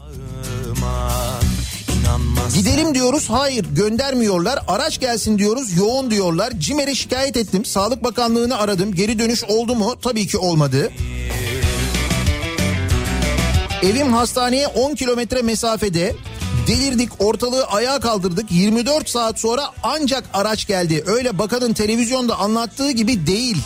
[2.55, 4.59] Gidelim diyoruz hayır göndermiyorlar.
[4.69, 6.53] Araç gelsin diyoruz yoğun diyorlar.
[6.59, 7.65] CİMER'e şikayet ettim.
[7.65, 8.95] Sağlık Bakanlığı'nı aradım.
[8.95, 9.95] Geri dönüş oldu mu?
[10.03, 10.93] Tabii ki olmadı.
[13.83, 16.17] Evim hastaneye 10 kilometre mesafede.
[16.67, 21.05] Delirdik ortalığı ayağa kaldırdık 24 saat sonra ancak araç geldi.
[21.07, 23.57] Öyle bakanın televizyonda anlattığı gibi değil.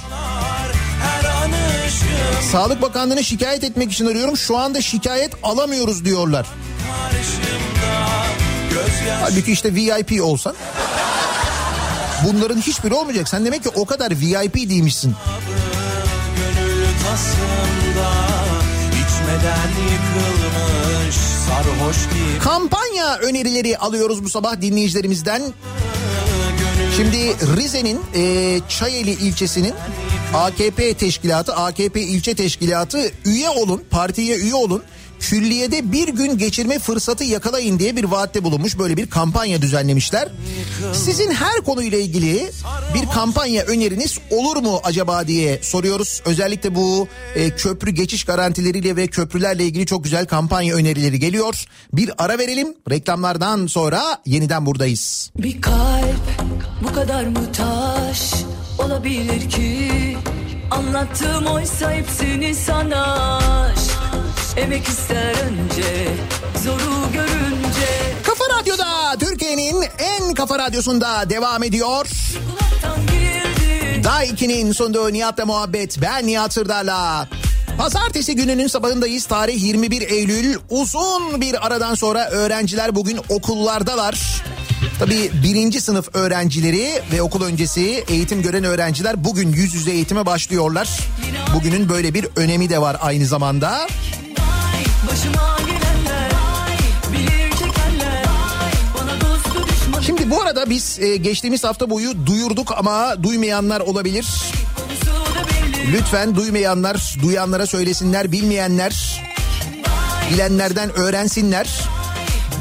[2.53, 4.37] Sağlık Bakanlığı'na şikayet etmek için arıyorum.
[4.37, 6.47] Şu anda şikayet alamıyoruz diyorlar.
[9.21, 10.55] Halbuki işte VIP olsan
[12.25, 13.29] bunların hiçbiri olmayacak.
[13.29, 15.15] Sen demek ki o kadar VIP değilmişsin.
[16.37, 18.11] gönül tasımda
[18.93, 20.88] İçmeden yıkılmış
[22.41, 25.43] Kampanya önerileri alıyoruz bu sabah dinleyicilerimizden.
[26.97, 29.75] Şimdi Rize'nin e, Çayeli ilçesinin
[30.35, 34.83] AKP teşkilatı, AKP ilçe teşkilatı üye olun, partiye üye olun.
[35.21, 38.79] Külliyede bir gün geçirme fırsatı yakalayın diye bir vaatte bulunmuş.
[38.79, 40.29] Böyle bir kampanya düzenlemişler.
[40.93, 42.51] Sizin her konuyla ilgili
[42.95, 46.23] bir kampanya öneriniz olur mu acaba diye soruyoruz.
[46.25, 51.65] Özellikle bu e, köprü geçiş garantileriyle ve köprülerle ilgili çok güzel kampanya önerileri geliyor.
[51.93, 52.75] Bir ara verelim.
[52.91, 55.31] Reklamlardan sonra yeniden buradayız.
[55.39, 56.49] Bir kalp
[56.83, 58.33] bu kadar mı taş
[58.79, 59.89] olabilir ki
[60.71, 63.88] Anlattığım oysa hepsini sana aşk
[64.59, 66.09] Emek ister önce
[66.65, 67.89] zoru görünce
[68.23, 72.07] Kafa Radyo'da Türkiye'nin en kafa radyosunda devam ediyor.
[74.05, 76.03] Day 2'nin sunduğu Nihat'la muhabbet.
[76.03, 77.29] Ben Nihat Sırdar'la.
[77.79, 79.27] Pazartesi gününün sabahındayız.
[79.27, 80.57] Tarih 21 Eylül.
[80.71, 84.43] Uzun bir aradan sonra öğrenciler bugün okullardalar.
[84.99, 90.89] Tabii birinci sınıf öğrencileri ve okul öncesi eğitim gören öğrenciler bugün yüz yüze eğitime başlıyorlar.
[91.55, 93.89] Bugünün böyle bir önemi de var aynı zamanda.
[95.23, 95.39] Şimdi
[100.07, 104.27] Şimdi bu arada biz e, geçtiğimiz hafta boyu duyurduk ama duymayanlar olabilir.
[105.93, 109.23] Lütfen duymayanlar, duyanlara söylesinler, bilmeyenler,
[110.33, 111.81] bilenlerden öğrensinler.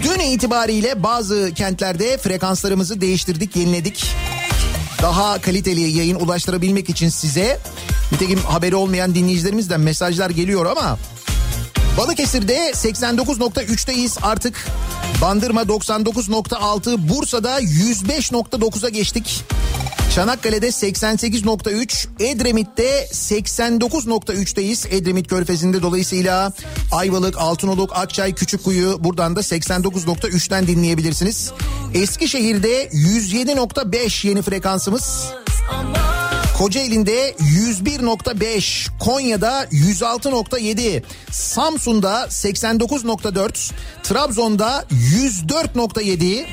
[0.04, 4.06] Dün itibariyle bazı kentlerde frekanslarımızı değiştirdik, yeniledik.
[5.02, 7.60] Daha kaliteli yayın ulaştırabilmek için size
[8.12, 10.98] nitekim haberi olmayan dinleyicilerimizden mesajlar geliyor ama
[11.98, 14.68] Balıkesir'de 89.3'teyiz artık.
[15.22, 19.44] Bandırma 99.6, Bursa'da 105.9'a geçtik.
[20.16, 24.88] Çanakkale'de 88.3, Edremit'te 89.3'teyiz.
[24.96, 26.54] Edremit Körfezi'nde dolayısıyla
[26.92, 31.52] Ayvalık, Altınoluk, Akçay, Küçükkuyu buradan da 89.3'ten dinleyebilirsiniz.
[31.94, 35.32] Eskişehir'de 107.5 yeni frekansımız.
[36.58, 43.72] Kocaeli'nde 101.5, Konya'da 106.7, Samsun'da 89.4,
[44.04, 46.46] Trabzon'da 104.7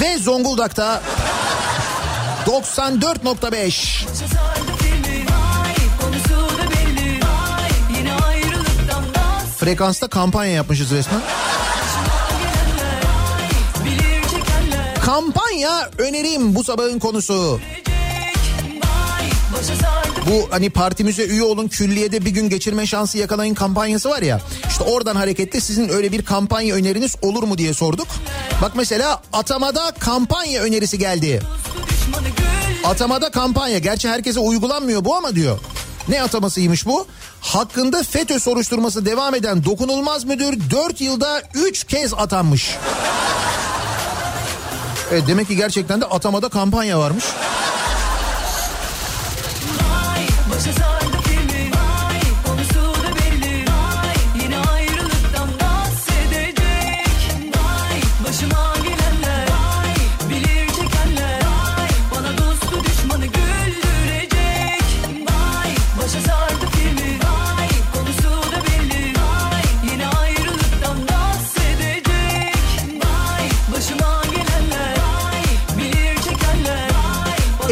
[0.00, 1.02] ve Zonguldak'ta
[2.46, 4.06] 94.5.
[9.58, 11.20] Frekansta kampanya yapmışız resmen.
[15.04, 17.60] Kampanya önerim bu sabahın konusu.
[20.30, 24.40] Bu hani partimize üye olun külliyede bir gün geçirme şansı yakalayın kampanyası var ya.
[24.68, 28.08] İşte oradan hareketle sizin öyle bir kampanya öneriniz olur mu diye sorduk.
[28.62, 31.40] Bak mesela atamada kampanya önerisi geldi.
[32.84, 33.78] Atamada kampanya.
[33.78, 35.58] Gerçi herkese uygulanmıyor bu ama diyor.
[36.08, 37.06] Ne atamasıymış bu?
[37.40, 42.76] Hakkında FETÖ soruşturması devam eden dokunulmaz müdür 4 yılda 3 kez atanmış.
[45.12, 47.24] Evet demek ki gerçekten de atamada kampanya varmış.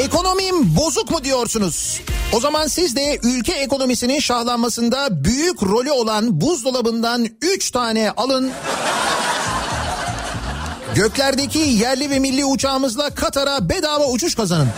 [0.06, 2.00] Ekonomim bozuk mu diyorsunuz?
[2.32, 8.50] O zaman siz de ülke ekonomisinin şahlanmasında büyük rolü olan buzdolabından 3 tane alın.
[10.94, 14.68] Göklerdeki yerli ve milli uçağımızla Katar'a bedava uçuş kazanın.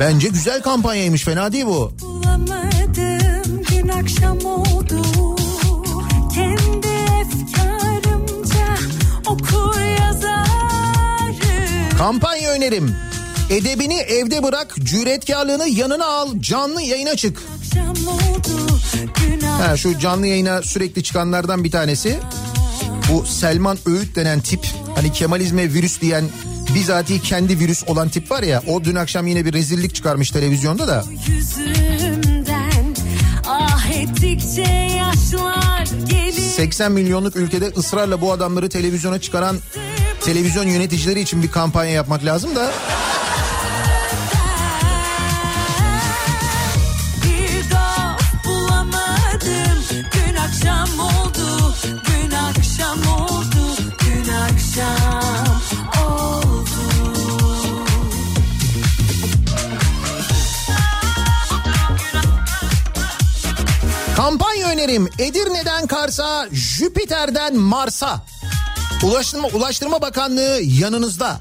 [0.00, 1.92] Bence güzel kampanyaymış fena değil bu.
[2.00, 5.02] Bulamadım gün akşam oldu
[12.02, 12.96] Kampanya önerim.
[13.50, 17.42] Edebini evde bırak, cüretkarlığını yanına al, canlı yayına çık.
[19.60, 22.18] Ha, şu canlı yayına sürekli çıkanlardan bir tanesi.
[23.12, 24.66] Bu Selman Öğüt denen tip.
[24.94, 26.24] Hani Kemalizme virüs diyen
[26.74, 28.62] bizatihi kendi virüs olan tip var ya.
[28.66, 31.04] O dün akşam yine bir rezillik çıkarmış televizyonda da.
[33.46, 34.62] Ah ettikçe
[34.96, 39.56] yaşlar gelir 80 milyonluk ülkede ısrarla bu adamları televizyona çıkaran
[40.24, 42.72] televizyon yöneticileri için bir kampanya yapmak lazım da.
[64.16, 65.08] Kampanya önerim.
[65.18, 68.31] Edirne'den Kars'a, Jüpiter'den Mars'a.
[69.02, 71.40] Ulaştırma, Ulaştırma Bakanlığı yanınızda.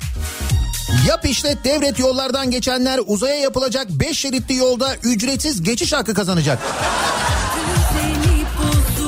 [1.07, 6.59] Yap işlet devlet yollardan geçenler uzaya yapılacak 5 şeritli yolda ücretsiz geçiş hakkı kazanacak.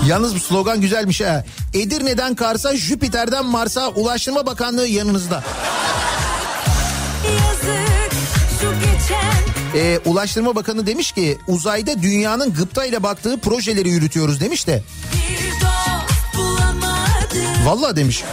[0.08, 1.44] Yalnız bu slogan güzelmiş ha.
[1.74, 5.44] Edirne'den Kars'a, Jüpiter'den Mars'a Ulaştırma Bakanlığı yanınızda.
[9.76, 14.84] Ee, Ulaştırma Bakanı demiş ki uzayda dünyanın gıptayla baktığı projeleri yürütüyoruz demiş de.
[15.14, 15.93] bir
[17.66, 18.24] Vallahi demiş.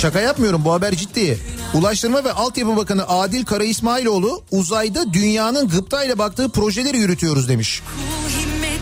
[0.00, 1.38] Şaka yapmıyorum bu haber ciddi.
[1.74, 7.82] Ulaştırma ve Altyapı Bakanı Adil Kara İsmailoğlu uzayda dünyanın gıptayla baktığı projeleri yürütüyoruz demiş.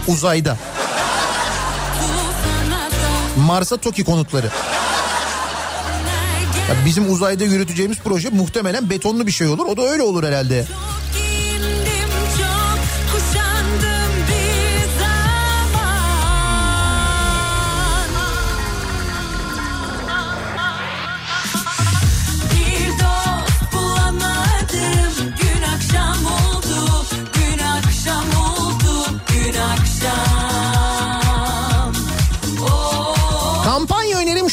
[0.09, 0.59] Uzayda.
[3.37, 4.51] Mars'a TOKİ konutları.
[6.69, 9.67] Ya bizim uzayda yürüteceğimiz proje muhtemelen betonlu bir şey olur.
[9.67, 10.67] O da öyle olur herhalde.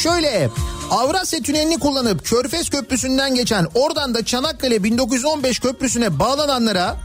[0.04, 0.50] Şöyle
[0.92, 6.98] Avrasya Tüneli'ni kullanıp Körfez Köprüsü'nden geçen oradan da Çanakkale 1915 Köprüsü'ne bağlananlara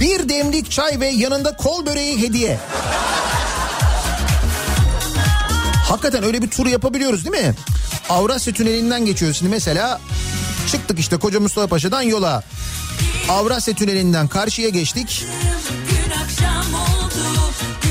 [0.00, 2.58] bir demlik çay ve yanında kol böreği hediye.
[5.88, 7.54] Hakikaten öyle bir tur yapabiliyoruz değil mi?
[8.08, 9.38] Avrasya Tüneli'nden geçiyoruz.
[9.38, 10.00] Şimdi mesela
[10.72, 12.42] çıktık işte Koca Mustafa Paşa'dan yola.
[13.28, 15.24] Avrasya Tüneli'nden karşıya geçtik.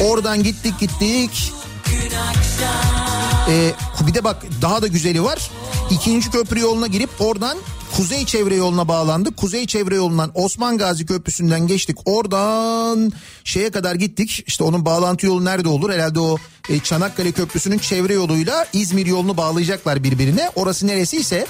[0.03, 1.53] Oradan gittik gittik.
[1.85, 3.73] gün akşam Ee,
[4.07, 5.51] bir de bak daha da güzeli var.
[5.89, 7.57] İkinci köprü yoluna girip oradan
[7.95, 9.37] Kuzey Çevre yoluna bağlandık.
[9.37, 11.97] Kuzey Çevre yolundan Osman Gazi Köprüsü'nden geçtik.
[12.05, 13.11] Oradan
[13.43, 14.43] şeye kadar gittik.
[14.47, 15.93] İşte onun bağlantı yolu nerede olur?
[15.93, 16.37] Herhalde o
[16.69, 20.49] e, Çanakkale Köprüsü'nün çevre yoluyla İzmir yolunu bağlayacaklar birbirine.
[20.55, 21.47] Orası neresiyse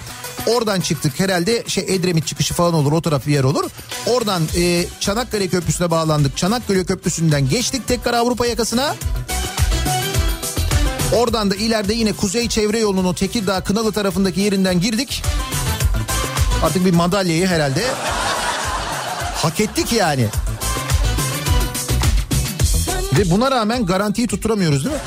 [0.48, 1.19] oradan çıktık.
[1.19, 2.91] Herhalde şey Edremit çıkışı falan olur.
[2.91, 3.69] O taraf bir yer olur.
[4.06, 6.38] Oradan e, Çanakkale Köprüsü'ne bağlandık.
[6.38, 8.95] Çanakkale Köprüsü'nden geçtik tekrar Avrupa yakasına.
[11.16, 15.24] Oradan da ileride yine kuzey çevre yolunun Tekirdağ Kınalı tarafındaki yerinden girdik.
[16.64, 17.84] Artık bir madalyayı herhalde
[19.36, 20.28] hak ettik yani.
[23.18, 25.02] Ve buna rağmen garantiyi tutturamıyoruz değil mi?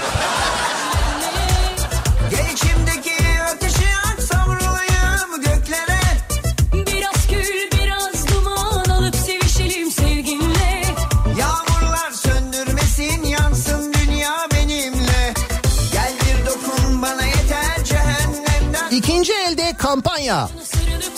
[20.25, 20.49] Kampanya.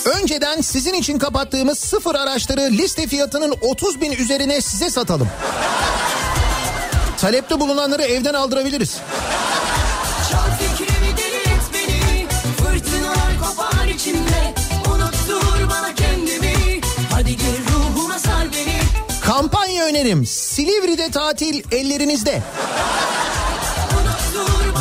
[0.05, 5.29] Önceden sizin için kapattığımız sıfır araçları liste fiyatının 30 bin üzerine size satalım.
[7.17, 8.97] Talepte bulunanları evden aldırabiliriz.
[19.21, 20.25] Kampanya önerim.
[20.25, 22.43] Silivri'de tatil ellerinizde.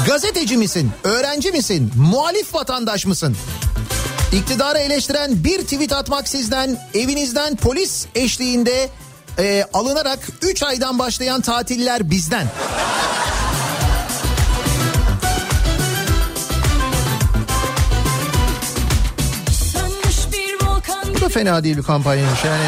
[0.07, 0.91] Gazeteci misin?
[1.05, 1.93] Öğrenci misin?
[1.97, 3.37] Muhalif vatandaş mısın?
[4.33, 8.89] İktidarı eleştiren bir tweet atmak sizden evinizden polis eşliğinde
[9.39, 12.47] e, alınarak 3 aydan başlayan tatiller bizden.
[21.17, 22.65] Bu da fena değil bir kampanyaymış yani.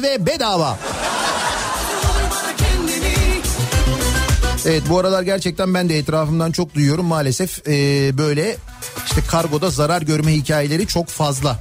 [0.00, 0.78] Kahve bedava.
[4.66, 8.56] Evet bu aralar gerçekten ben de etrafımdan çok duyuyorum maalesef ee, böyle
[9.06, 11.58] işte kargoda zarar görme hikayeleri çok fazla.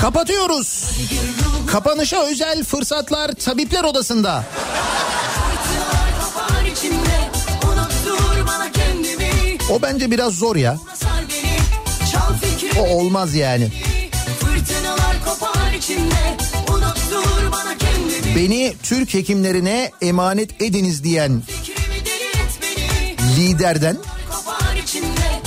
[0.00, 0.90] Kapatıyoruz.
[1.66, 4.44] Kapanışa özel fırsatlar tabipler odasında.
[9.70, 10.78] O bence biraz zor ya.
[12.78, 13.68] O olmaz yani.
[18.36, 21.42] Beni Türk hekimlerine emanet ediniz diyen
[23.36, 23.96] liderden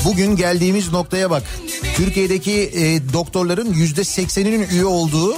[0.05, 1.43] bugün geldiğimiz noktaya bak.
[1.95, 5.37] Türkiye'deki e, doktorların yüzde sekseninin üye olduğu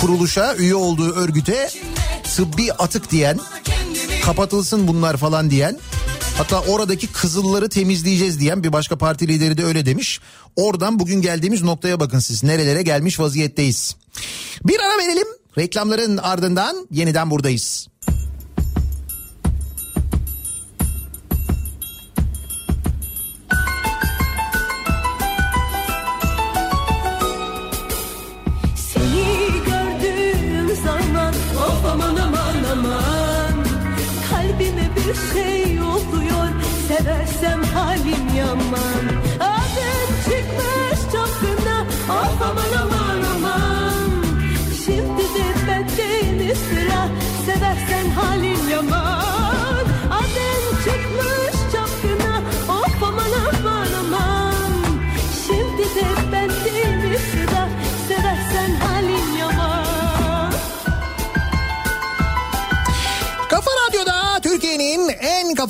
[0.00, 1.70] kuruluşa, üye olduğu örgüte
[2.36, 3.40] tıbbi atık diyen,
[4.24, 5.78] kapatılsın bunlar falan diyen
[6.36, 10.20] Hatta oradaki kızılları temizleyeceğiz diyen bir başka parti lideri de öyle demiş.
[10.56, 13.96] Oradan bugün geldiğimiz noktaya bakın siz nerelere gelmiş vaziyetteyiz.
[14.64, 15.26] Bir ara verelim.
[15.58, 17.88] Reklamların ardından yeniden buradayız.
[48.74, 49.13] Halim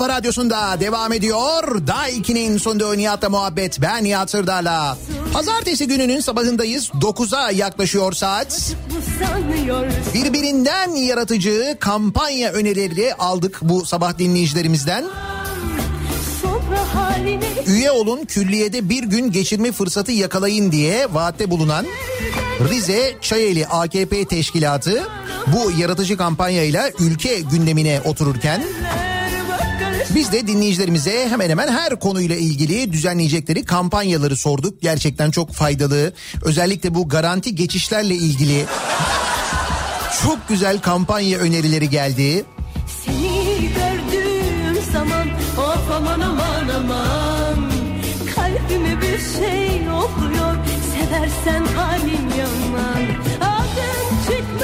[0.05, 1.86] kafa radyosunda devam ediyor.
[1.86, 3.81] Daiki'nin sonunda Nihat'la muhabbet.
[3.82, 4.98] Ben Nihat Sırdar'la.
[5.32, 6.90] Pazartesi gününün sabahındayız.
[6.90, 8.74] 9'a yaklaşıyor saat.
[10.14, 15.05] Birbirinden yaratıcı kampanya önerileri aldık bu sabah dinleyicilerimizden.
[17.66, 21.86] Üye olun külliyede bir gün geçirme fırsatı yakalayın diye vaatte bulunan
[22.70, 25.02] Rize Çayeli AKP teşkilatı
[25.47, 28.62] bu yaratıcı kampanyayla ülke gündemine otururken
[30.15, 34.82] biz de dinleyicilerimize hemen hemen her konuyla ilgili düzenleyecekleri kampanyaları sorduk.
[34.82, 36.12] Gerçekten çok faydalı.
[36.43, 38.65] Özellikle bu garanti geçişlerle ilgili
[40.23, 42.45] çok güzel kampanya önerileri geldi.
[43.05, 45.28] Seni gördüğüm zaman
[45.59, 47.70] of aman aman aman
[48.35, 50.57] Kalbime bir şey oluyor
[50.95, 53.24] seversen halim yaman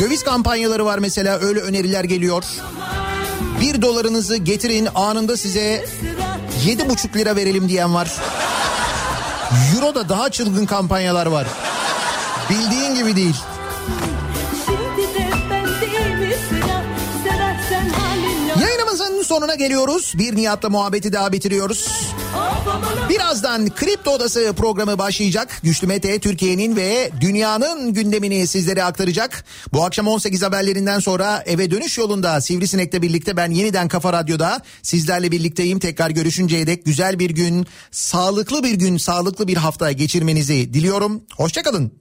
[0.00, 2.44] Döviz kampanyaları var mesela öyle öneriler geliyor.
[3.60, 5.84] Bir dolarınızı getirin anında size
[6.66, 8.10] yedi buçuk lira verelim diyen var.
[9.74, 11.46] Euro'da daha çılgın kampanyalar var.
[12.50, 13.36] Bildiğin gibi değil.
[18.60, 20.12] Yayınımızın sonuna geliyoruz.
[20.18, 21.88] Bir Nihat'la muhabbeti daha bitiriyoruz.
[23.08, 25.60] Birazdan Kripto Odası programı başlayacak.
[25.62, 29.44] Güçlü Mete Türkiye'nin ve dünyanın gündemini sizlere aktaracak.
[29.72, 35.30] Bu akşam 18 haberlerinden sonra eve dönüş yolunda Sivrisinek'le birlikte ben yeniden Kafa Radyo'da sizlerle
[35.30, 35.78] birlikteyim.
[35.78, 41.22] Tekrar görüşünceye dek güzel bir gün, sağlıklı bir gün, sağlıklı bir hafta geçirmenizi diliyorum.
[41.36, 41.92] Hoşçakalın.